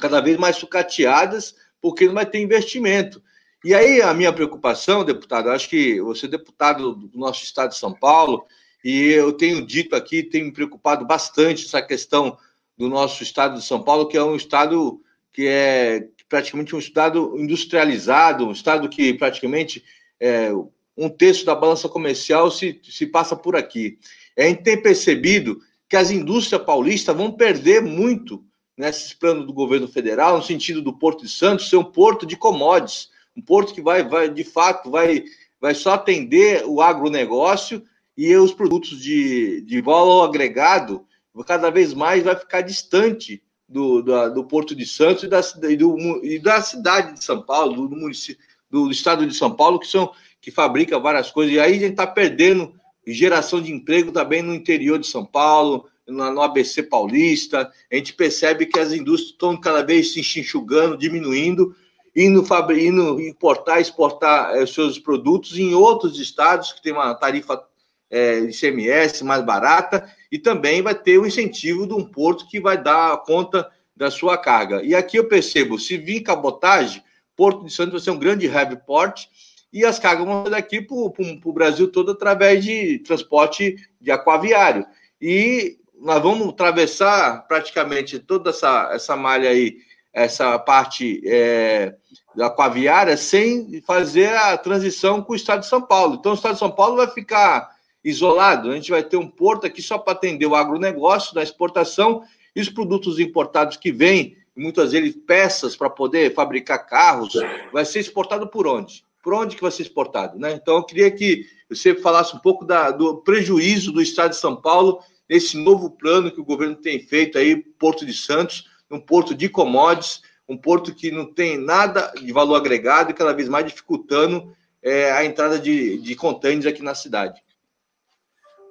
[0.00, 3.22] cada vez mais sucateadas, porque não vai ter investimento.
[3.64, 7.78] E aí a minha preocupação, deputado, acho que você é deputado do nosso estado de
[7.78, 8.44] São Paulo,
[8.84, 12.36] e eu tenho dito aqui, tenho me preocupado bastante essa questão
[12.76, 15.00] do nosso estado de São Paulo, que é um estado
[15.32, 19.84] que é praticamente um estado industrializado, um estado que praticamente
[20.18, 20.50] é,
[20.96, 23.98] um terço da balança comercial se, se passa por aqui.
[24.38, 28.44] A gente tem percebido que as indústrias paulistas vão perder muito
[28.76, 32.36] nesses planos do governo federal, no sentido do Porto de Santos ser um porto de
[32.36, 35.24] commodities, um porto que vai, vai de fato, vai,
[35.60, 37.82] vai só atender o agronegócio
[38.16, 41.04] e os produtos de, de valor agregado,
[41.46, 45.76] cada vez mais vai ficar distante do, do, do Porto de Santos e da, e,
[45.76, 49.80] do, e da cidade de São Paulo, do, do município, do, estado de São Paulo,
[49.80, 50.12] que são
[50.44, 52.74] que fabrica várias coisas, e aí a gente está perdendo
[53.06, 58.66] geração de emprego também no interior de São Paulo, no ABC Paulista, a gente percebe
[58.66, 61.74] que as indústrias estão cada vez se enxugando, diminuindo,
[62.14, 62.44] indo,
[62.76, 67.64] indo importar, exportar é, seus produtos em outros estados que tem uma tarifa
[68.10, 72.76] é, ICMS mais barata e também vai ter o incentivo de um porto que vai
[72.76, 73.66] dar conta
[73.96, 74.82] da sua carga.
[74.82, 77.02] E aqui eu percebo, se vir cabotagem,
[77.36, 79.26] Porto de Santos vai ser um grande hub port
[79.74, 84.86] e as cargas vão daqui para o Brasil todo através de transporte de aquaviário.
[85.20, 89.78] E nós vamos atravessar praticamente toda essa, essa malha aí,
[90.12, 91.92] essa parte é,
[92.38, 96.18] aquaviária, sem fazer a transição com o estado de São Paulo.
[96.20, 98.70] Então, o estado de São Paulo vai ficar isolado.
[98.70, 102.22] A gente vai ter um porto aqui só para atender o agronegócio, da exportação,
[102.54, 107.32] e os produtos importados que vêm muitas vezes peças para poder fabricar carros,
[107.72, 109.04] vai ser exportado por onde?
[109.24, 110.38] Por onde que vai ser exportado?
[110.38, 110.52] Né?
[110.52, 114.54] Então, eu queria que você falasse um pouco da, do prejuízo do Estado de São
[114.54, 119.34] Paulo nesse novo plano que o governo tem feito aí, Porto de Santos, um porto
[119.34, 123.64] de commodities, um porto que não tem nada de valor agregado e cada vez mais
[123.64, 127.42] dificultando é, a entrada de, de contêineres aqui na cidade.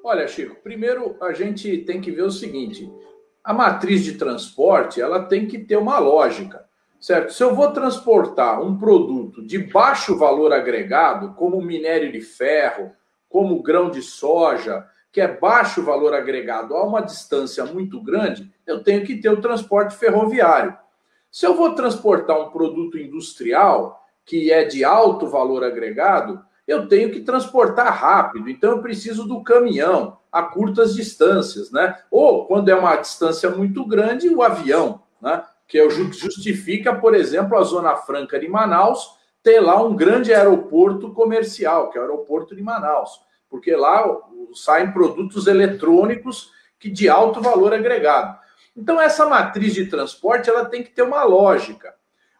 [0.04, 2.88] Olha, Chico, primeiro a gente tem que ver o seguinte:
[3.44, 6.64] a matriz de transporte ela tem que ter uma lógica,
[7.00, 7.34] certo?
[7.34, 12.92] Se eu vou transportar um produto de baixo valor agregado, como minério de ferro,
[13.30, 18.84] como grão de soja, que é baixo valor agregado a uma distância muito grande, eu
[18.84, 20.76] tenho que ter o transporte ferroviário.
[21.32, 27.12] Se eu vou transportar um produto industrial que é de alto valor agregado, eu tenho
[27.12, 31.98] que transportar rápido, então eu preciso do caminhão a curtas distâncias, né?
[32.10, 35.44] Ou quando é uma distância muito grande, o avião, né?
[35.68, 41.92] Que justifica, por exemplo, a Zona Franca de Manaus ter lá um grande aeroporto comercial,
[41.92, 44.04] que é o aeroporto de Manaus, porque lá
[44.56, 48.40] saem produtos eletrônicos que de alto valor agregado.
[48.76, 51.94] Então essa matriz de transporte ela tem que ter uma lógica.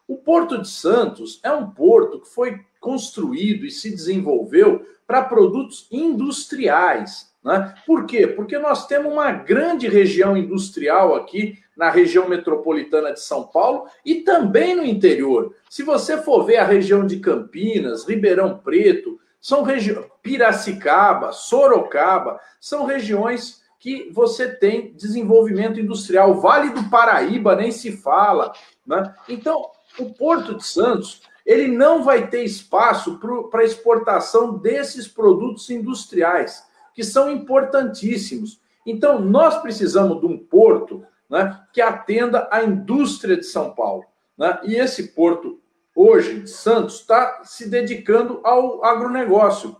[0.08, 5.86] O Porto de Santos é um porto que foi construído e se desenvolveu para produtos
[5.90, 7.32] industriais.
[7.44, 7.74] Né?
[7.86, 8.26] Por quê?
[8.26, 14.16] Porque nós temos uma grande região industrial aqui na região metropolitana de São Paulo e
[14.16, 15.54] também no interior.
[15.68, 22.86] Se você for ver a região de Campinas, Ribeirão Preto, são regiões Piracicaba, Sorocaba, são
[22.86, 26.40] regiões que você tem desenvolvimento industrial.
[26.40, 28.54] Vale do Paraíba nem se fala.
[28.86, 29.14] Né?
[29.28, 33.20] Então, o Porto de Santos ele não vai ter espaço
[33.50, 36.64] para exportação desses produtos industriais,
[36.94, 38.60] que são importantíssimos.
[38.86, 44.04] Então, nós precisamos de um porto né, que atenda a indústria de São Paulo.
[44.38, 44.60] Né?
[44.64, 45.60] E esse porto,
[45.94, 49.76] hoje, de Santos, está se dedicando ao agronegócio.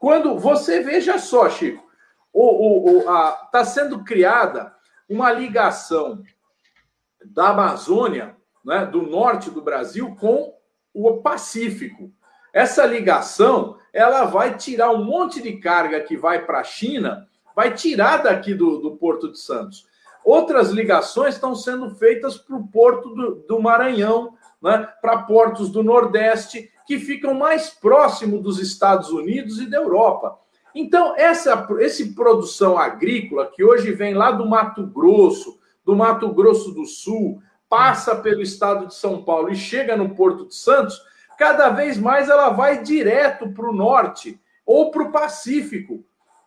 [0.00, 1.86] Quando você veja só, Chico,
[2.34, 4.74] está sendo criada
[5.08, 6.22] uma ligação
[7.24, 10.54] da Amazônia, né, do norte do Brasil, com
[10.92, 12.12] o Pacífico.
[12.52, 17.74] Essa ligação, ela vai tirar um monte de carga que vai para a China, vai
[17.74, 19.86] tirar daqui do, do Porto de Santos.
[20.24, 25.82] Outras ligações estão sendo feitas para o Porto do, do Maranhão, né, para portos do
[25.82, 30.38] Nordeste, que ficam mais próximo dos Estados Unidos e da Europa.
[30.72, 36.70] Então, essa esse produção agrícola, que hoje vem lá do Mato Grosso, do Mato Grosso
[36.70, 41.00] do Sul, passa pelo estado de São Paulo e chega no Porto de Santos,
[41.38, 46.04] cada vez mais ela vai direto para o norte ou para o Pacífico,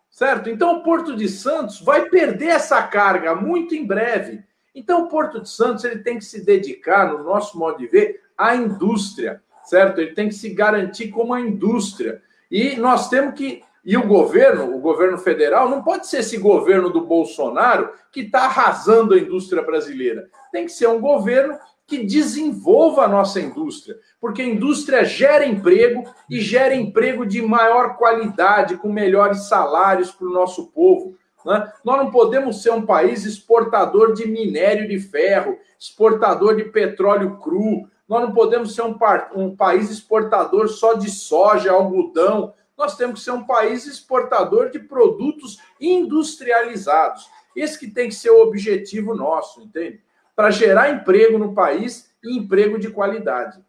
[0.10, 0.50] certo?
[0.50, 4.44] Então o Porto de Santos vai perder essa carga muito em breve.
[4.76, 8.22] Então o Porto de Santos ele tem que se dedicar, no nosso modo de ver,
[8.38, 10.02] à indústria, certo?
[10.02, 12.22] Ele tem que se garantir como a indústria.
[12.52, 16.92] E nós temos que e o governo, o governo federal, não pode ser esse governo
[16.92, 20.30] do Bolsonaro que está arrasando a indústria brasileira.
[20.52, 21.58] Tem que ser um governo
[21.92, 27.98] que desenvolva a nossa indústria, porque a indústria gera emprego e gera emprego de maior
[27.98, 31.18] qualidade, com melhores salários para o nosso povo.
[31.46, 31.70] Né?
[31.84, 37.90] Nós não podemos ser um país exportador de minério de ferro, exportador de petróleo cru,
[38.08, 38.96] nós não podemos ser um,
[39.36, 44.80] um país exportador só de soja, algodão nós temos que ser um país exportador de
[44.80, 47.30] produtos industrializados.
[47.54, 50.02] Esse que tem que ser o objetivo nosso, entende?
[50.42, 53.60] Para gerar emprego no país e emprego de qualidade.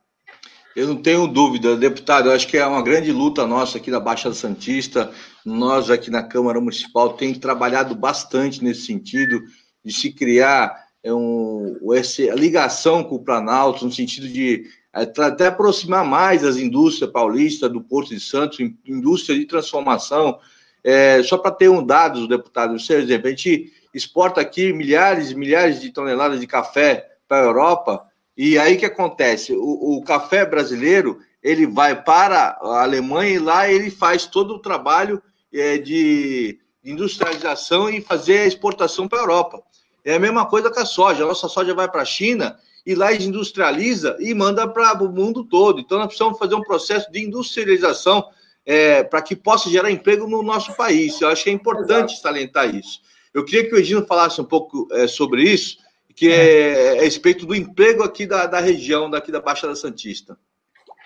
[0.75, 2.31] Eu não tenho dúvida, deputado.
[2.31, 5.13] Eu acho que é uma grande luta nossa aqui da Baixada Santista.
[5.45, 9.43] Nós aqui na Câmara Municipal temos trabalhado bastante nesse sentido
[9.85, 14.65] de se criar é, um, essa ligação com o Planalto, no sentido de
[14.95, 20.39] é, até aproximar mais as indústrias paulistas do Porto de Santos, indústria de transformação.
[20.83, 25.35] É, só para ter um dado, deputado, por exemplo, a gente exporta aqui milhares e
[25.35, 29.53] milhares de toneladas de café para a Europa, e aí que acontece?
[29.53, 34.59] O, o, café brasileiro ele vai para a Alemanha e lá ele faz todo o
[34.59, 35.23] trabalho
[35.53, 39.63] é, de industrialização e fazer a exportação para a Europa.
[40.05, 41.25] É a mesma coisa com a soja.
[41.25, 45.45] A nossa soja vai para a China e lá industrializa e manda para o mundo
[45.45, 45.81] todo.
[45.81, 48.25] Então, nós precisamos fazer um processo de industrialização
[48.65, 51.21] é, para que possa gerar emprego no nosso país.
[51.21, 52.23] Eu acho que é importante Exato.
[52.23, 53.01] salientar isso.
[53.35, 55.79] Eu queria que o Edino falasse um pouco é, sobre isso,
[56.15, 60.39] que é, é, a respeito do emprego aqui da, da região, daqui da Baixada Santista.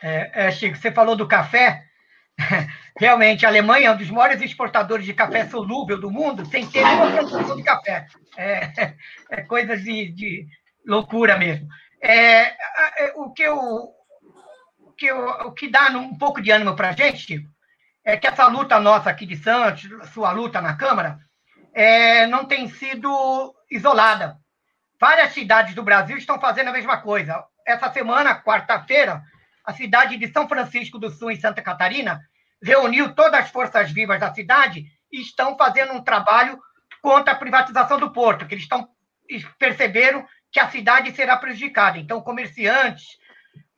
[0.02, 1.84] É, é, Chico, você falou do café.
[2.98, 6.84] Realmente, a Alemanha é um dos maiores exportadores de café solúvel do mundo, sem ter
[6.84, 8.06] nenhuma produção de café.
[8.36, 8.94] É,
[9.30, 10.46] é coisa de, de
[10.84, 11.68] loucura mesmo.
[12.02, 12.54] É,
[13.14, 16.92] o, que eu, o, que eu, o que dá um pouco de ânimo para a
[16.92, 17.46] gente
[18.04, 21.18] é que essa luta nossa aqui de Santos, sua luta na Câmara,
[21.76, 24.38] é, não tem sido isolada.
[24.98, 27.44] Várias cidades do Brasil estão fazendo a mesma coisa.
[27.66, 29.22] Essa semana, quarta-feira,
[29.62, 32.22] a cidade de São Francisco do Sul, em Santa Catarina,
[32.62, 36.58] reuniu todas as forças vivas da cidade e estão fazendo um trabalho
[37.02, 38.88] contra a privatização do porto, que eles estão
[39.58, 41.98] perceberam que a cidade será prejudicada.
[41.98, 43.18] Então, comerciantes,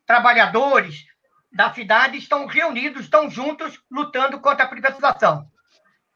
[0.07, 1.05] trabalhadores
[1.51, 5.51] da cidade estão reunidos, estão juntos, lutando contra a privatização.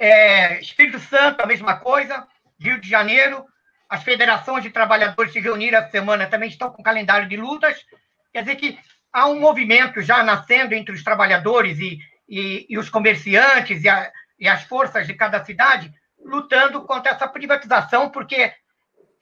[0.03, 2.27] É, Espírito Santo, a mesma coisa,
[2.59, 3.47] Rio de Janeiro,
[3.89, 7.87] as federações de trabalhadores se reuniram essa semana, também estão com calendário de lutas.
[8.33, 8.81] Quer dizer que
[9.13, 14.11] há um movimento já nascendo entre os trabalhadores e, e, e os comerciantes e, a,
[14.41, 18.53] e, as forças de cada cidade lutando contra essa privatização, porque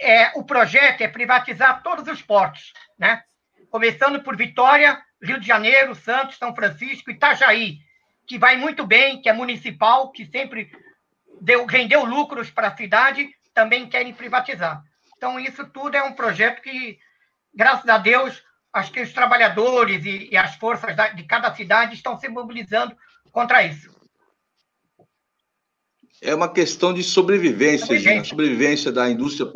[0.01, 3.23] é, o projeto é privatizar todos os portos, né?
[3.71, 7.81] começando por Vitória, Rio de Janeiro, Santos, São Francisco, Itajaí,
[8.31, 10.71] que vai muito bem, que é municipal, que sempre
[11.41, 14.85] deu, rendeu lucros para a cidade, também querem privatizar.
[15.17, 16.97] Então, isso tudo é um projeto que,
[17.53, 18.41] graças a Deus,
[18.73, 22.97] acho que os trabalhadores e, e as forças da, de cada cidade estão se mobilizando
[23.33, 23.91] contra isso.
[26.23, 28.31] É uma questão de sobrevivência, sobrevivência.
[28.31, 29.51] sobrevivência da indústria,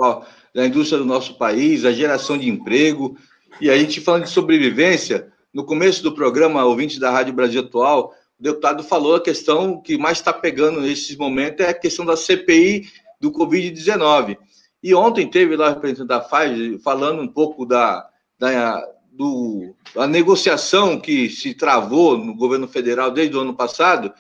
[0.53, 3.17] da indústria do nosso país, a geração de emprego.
[3.61, 8.13] E a gente falando de sobrevivência, no começo do programa, ouvinte da Rádio Brasil Atual,
[8.45, 12.87] deputado falou a questão que mais está pegando nesses momentos é a questão da CPI
[13.19, 14.37] do Covid-19.
[14.83, 18.07] E ontem teve lá o representante da Pfizer falando um pouco da,
[18.39, 24.13] da, do, a negociação que se travou no governo federal desde o ano passado,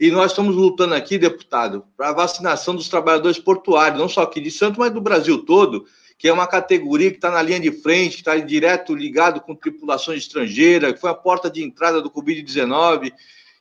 [0.00, 4.40] e nós estamos lutando aqui, deputado, para a vacinação dos trabalhadores portuários, não só aqui
[4.40, 5.86] de Santos, mas do Brasil todo,
[6.18, 10.24] que é uma categoria que está na linha de frente, está direto ligado com tripulações
[10.24, 13.12] estrangeiras, que foi a porta de entrada do Covid-19.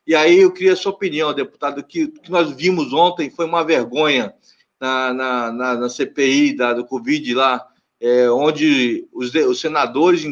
[0.09, 3.45] E aí eu queria a sua opinião, deputado, que o que nós vimos ontem foi
[3.45, 4.33] uma vergonha
[4.81, 7.63] na, na, na, na CPI da, do Covid lá,
[8.01, 10.25] é, onde os, os senadores,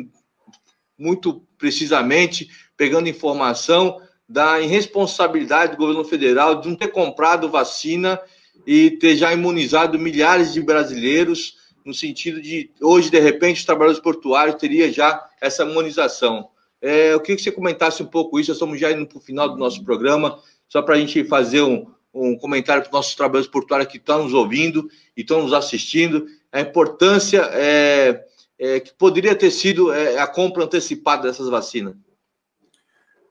[0.97, 8.19] muito precisamente, pegando informação da irresponsabilidade do governo federal de não ter comprado vacina
[8.65, 11.53] e ter já imunizado milhares de brasileiros,
[11.86, 16.49] no sentido de hoje, de repente, os trabalhadores portuários teriam já essa imunização.
[16.82, 19.49] É, eu queria que você comentasse um pouco isso, estamos já indo para o final
[19.49, 23.47] do nosso programa, só para a gente fazer um, um comentário para os nossos trabalhadores
[23.47, 28.25] portuários que estão nos ouvindo e estão nos assistindo, a importância é,
[28.59, 31.95] é, que poderia ter sido é, a compra antecipada dessas vacinas.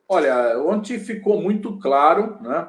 [0.09, 2.69] Olha, ontem ficou muito claro, né?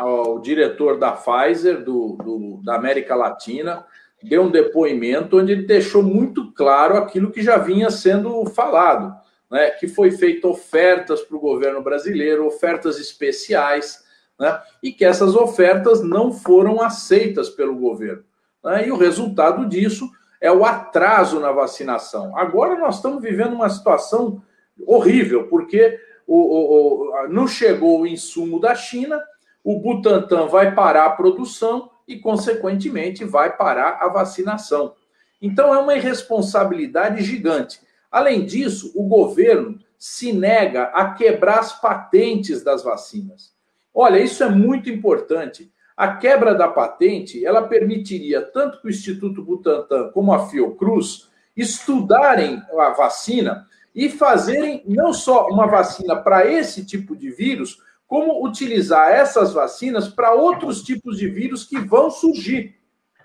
[0.00, 3.84] O diretor da Pfizer, do, do, da América Latina,
[4.22, 9.12] deu um depoimento onde ele deixou muito claro aquilo que já vinha sendo falado,
[9.50, 9.70] né?
[9.70, 14.04] Que foi feito ofertas para o governo brasileiro, ofertas especiais,
[14.38, 14.60] né?
[14.82, 18.24] E que essas ofertas não foram aceitas pelo governo.
[18.62, 18.88] Né?
[18.88, 20.08] E o resultado disso
[20.40, 22.36] é o atraso na vacinação.
[22.36, 24.42] Agora nós estamos vivendo uma situação
[24.86, 29.20] horrível, porque o, o, o, não chegou o insumo da China,
[29.64, 34.94] o Butantan vai parar a produção e, consequentemente, vai parar a vacinação.
[35.42, 37.80] Então, é uma irresponsabilidade gigante.
[38.10, 43.52] Além disso, o governo se nega a quebrar as patentes das vacinas.
[43.92, 45.72] Olha, isso é muito importante.
[45.96, 52.62] A quebra da patente, ela permitiria tanto que o Instituto Butantan como a Fiocruz estudarem
[52.78, 59.10] a vacina e fazerem não só uma vacina para esse tipo de vírus, como utilizar
[59.10, 62.76] essas vacinas para outros tipos de vírus que vão surgir,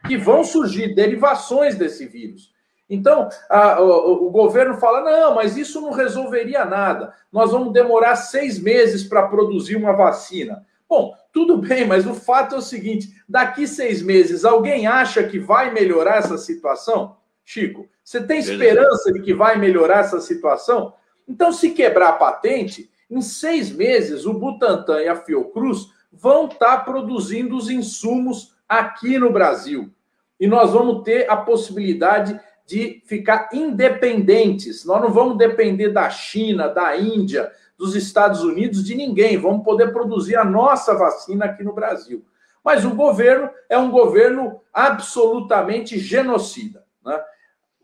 [0.07, 2.52] que vão surgir derivações desse vírus.
[2.89, 7.13] Então, a, o, o, governo fala: não, mas isso não resolveria nada.
[7.31, 10.65] Nós vamos demorar seis meses para produzir uma vacina.
[10.87, 15.39] Bom, tudo bem, mas o fato é o seguinte: daqui seis meses, alguém acha que
[15.39, 17.17] vai melhorar essa situação?
[17.45, 20.93] Chico, você tem esperança de que vai melhorar essa situação?
[21.27, 26.77] Então, se quebrar a patente, em seis meses, o Butantan e a Fiocruz vão estar
[26.77, 29.91] tá produzindo os insumos aqui no Brasil.
[30.39, 34.85] E nós vamos ter a possibilidade de ficar independentes.
[34.85, 39.37] Nós não vamos depender da China, da Índia, dos Estados Unidos, de ninguém.
[39.37, 42.25] Vamos poder produzir a nossa vacina aqui no Brasil.
[42.63, 46.85] Mas o governo é um governo absolutamente genocida.
[47.05, 47.21] Né?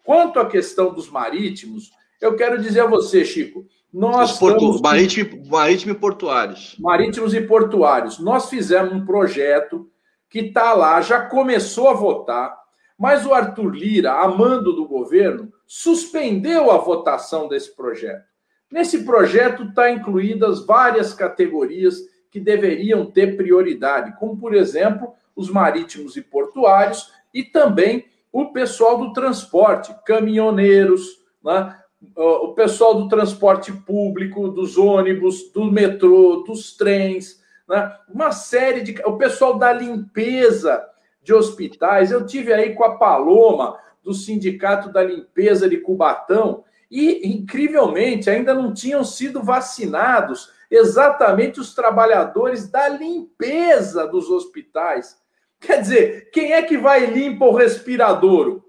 [0.03, 4.37] Quanto à questão dos marítimos, eu quero dizer a você, Chico, nós.
[4.37, 4.55] Porto...
[4.55, 4.81] Estamos...
[4.81, 6.75] Marítimo, marítimo e portuários.
[6.79, 8.19] Marítimos e portuários.
[8.19, 9.89] Nós fizemos um projeto
[10.29, 12.55] que está lá, já começou a votar,
[12.99, 18.27] Mas o Arthur Lira, a mando do governo, suspendeu a votação desse projeto.
[18.69, 21.97] Nesse projeto está incluídas várias categorias
[22.29, 28.97] que deveriam ter prioridade, como, por exemplo, os marítimos e portuários e também o pessoal
[28.97, 31.75] do transporte, caminhoneiros, né?
[32.15, 37.95] o pessoal do transporte público, dos ônibus, do metrô, dos trens, né?
[38.13, 39.01] uma série de.
[39.05, 40.85] O pessoal da limpeza
[41.21, 42.11] de hospitais.
[42.11, 48.53] Eu tive aí com a Paloma, do Sindicato da Limpeza de Cubatão, e, incrivelmente, ainda
[48.53, 55.17] não tinham sido vacinados exatamente os trabalhadores da limpeza dos hospitais.
[55.59, 58.63] Quer dizer, quem é que vai limpa o respiradouro?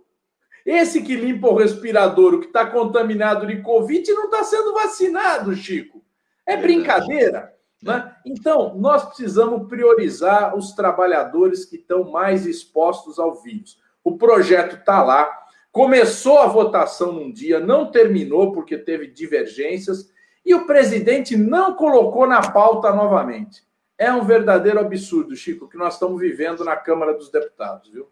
[0.65, 6.03] Esse que limpa o respiradouro, que está contaminado de Covid, não está sendo vacinado, Chico.
[6.45, 7.55] É brincadeira.
[7.83, 8.15] Né?
[8.27, 13.79] Então, nós precisamos priorizar os trabalhadores que estão mais expostos ao vírus.
[14.05, 15.31] O projeto está lá,
[15.73, 20.11] começou a votação num dia, não terminou porque teve divergências,
[20.45, 23.63] e o presidente não colocou na pauta novamente.
[23.97, 28.09] É um verdadeiro absurdo, Chico, que nós estamos vivendo na Câmara dos Deputados, viu?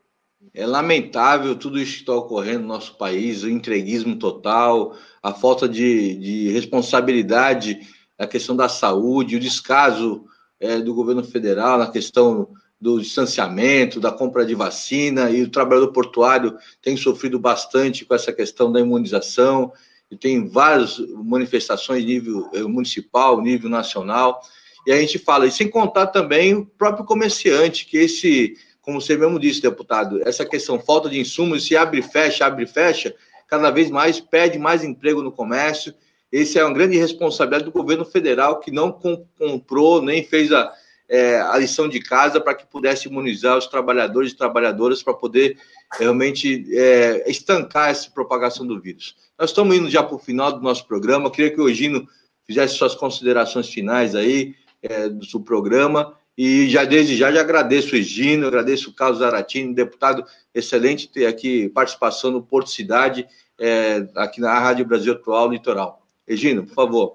[0.55, 5.69] É lamentável tudo isso que está ocorrendo no nosso país, o entreguismo total, a falta
[5.69, 7.81] de, de responsabilidade
[8.19, 10.25] na questão da saúde, o descaso
[10.59, 12.49] é, do governo federal na questão
[12.81, 18.33] do distanciamento, da compra de vacina, e o trabalhador portuário tem sofrido bastante com essa
[18.33, 19.73] questão da imunização,
[20.11, 24.41] e tem várias manifestações nível eh, municipal, nível nacional.
[24.87, 29.16] E a gente fala, e sem contar também o próprio comerciante, que esse, como você
[29.16, 33.14] mesmo disse, deputado, essa questão falta de insumos, se abre e fecha, abre e fecha,
[33.47, 35.93] cada vez mais perde mais emprego no comércio.
[36.31, 38.93] Esse é uma grande responsabilidade do governo federal que não
[39.39, 40.72] comprou nem fez a,
[41.09, 45.57] é, a lição de casa para que pudesse imunizar os trabalhadores e trabalhadoras para poder
[45.99, 49.16] realmente é, estancar essa propagação do vírus.
[49.39, 51.26] Nós estamos indo já para o final do nosso programa.
[51.26, 52.07] Eu queria que o Gino
[52.47, 56.14] fizesse suas considerações finais aí, é, do programa.
[56.37, 60.24] E já desde já, já agradeço o Egino, agradeço o Carlos Zaratini, deputado,
[60.55, 63.26] excelente ter aqui participação no Porto Cidade,
[63.59, 66.07] é, aqui na Rádio Brasil Atual Litoral.
[66.29, 67.14] Egino, por favor.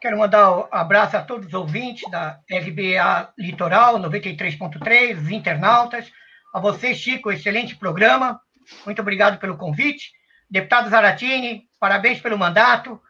[0.00, 6.10] Quero mandar um abraço a todos os ouvintes da RBA Litoral 93.3, os internautas.
[6.54, 8.40] A você, Chico, excelente programa.
[8.84, 10.12] Muito obrigado pelo convite.
[10.50, 13.00] Deputado Zaratini, parabéns pelo mandato.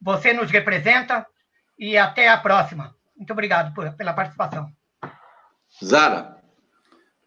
[0.00, 1.26] Você nos representa
[1.78, 2.94] e até a próxima.
[3.16, 4.68] Muito obrigado por, pela participação.
[5.84, 6.36] Zara.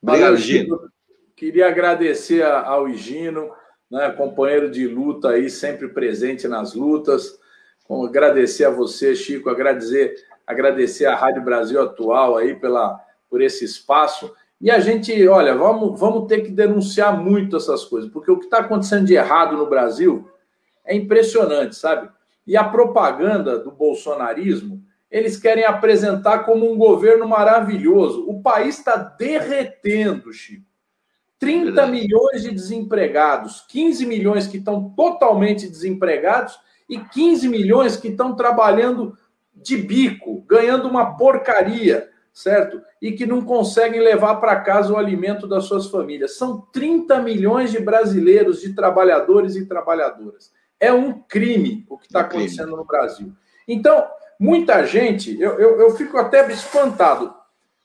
[0.01, 0.91] Obrigado, Gino.
[1.35, 3.51] Queria agradecer ao Gino,
[3.91, 7.37] né, companheiro de luta aí, sempre presente nas lutas.
[8.07, 10.15] Agradecer a você, Chico, agradecer,
[10.47, 12.97] agradecer a Rádio Brasil Atual aí pela,
[13.29, 14.33] por esse espaço.
[14.61, 18.45] E a gente, olha, vamos, vamos ter que denunciar muito essas coisas, porque o que
[18.45, 20.29] está acontecendo de errado no Brasil
[20.85, 22.09] é impressionante, sabe?
[22.47, 28.25] E a propaganda do bolsonarismo, eles querem apresentar como um governo maravilhoso.
[28.29, 30.70] O país está derretendo, Chico.
[31.41, 38.35] 30 milhões de desempregados, 15 milhões que estão totalmente desempregados e 15 milhões que estão
[38.35, 39.17] trabalhando
[39.51, 42.79] de bico, ganhando uma porcaria, certo?
[43.01, 46.37] E que não conseguem levar para casa o alimento das suas famílias.
[46.37, 50.51] São 30 milhões de brasileiros, de trabalhadores e trabalhadoras.
[50.79, 53.33] É um crime o que está acontecendo no Brasil.
[53.67, 54.05] Então,
[54.39, 57.33] muita gente, eu, eu, eu fico até espantado.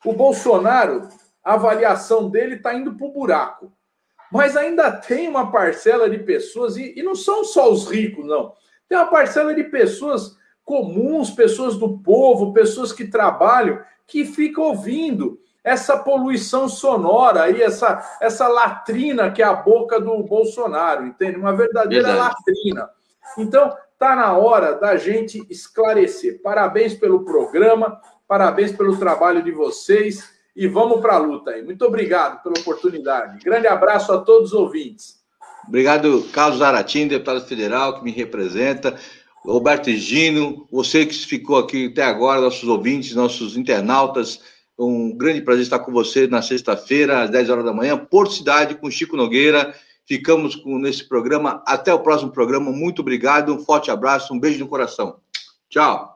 [0.05, 1.09] O Bolsonaro,
[1.47, 3.73] a avaliação dele está indo para o buraco.
[4.33, 8.53] Mas ainda tem uma parcela de pessoas, e, e não são só os ricos, não.
[8.89, 15.39] Tem uma parcela de pessoas comuns, pessoas do povo, pessoas que trabalham, que ficam ouvindo
[15.63, 21.39] essa poluição sonora aí, essa, essa latrina que é a boca do Bolsonaro, entende?
[21.39, 22.35] Uma verdadeira Verdade.
[22.35, 22.91] latrina.
[23.39, 26.43] Então, tá na hora da gente esclarecer.
[26.43, 31.63] Parabéns pelo programa, parabéns pelo trabalho de vocês e vamos para a luta aí.
[31.63, 33.45] Muito obrigado pela oportunidade.
[33.45, 35.17] Grande abraço a todos os ouvintes.
[35.69, 38.99] Obrigado, Carlos Zaratim, deputado federal que me representa.
[39.45, 44.41] Roberto Gino, você que ficou aqui até agora, nossos ouvintes, nossos internautas,
[44.79, 48.75] um grande prazer estar com você na sexta-feira, às 10 horas da manhã, Porto Cidade,
[48.75, 49.75] com Chico Nogueira.
[50.07, 51.63] Ficamos com, nesse programa.
[51.67, 52.71] Até o próximo programa.
[52.71, 53.53] Muito obrigado.
[53.55, 55.17] Um forte abraço, um beijo no coração.
[55.69, 56.16] Tchau.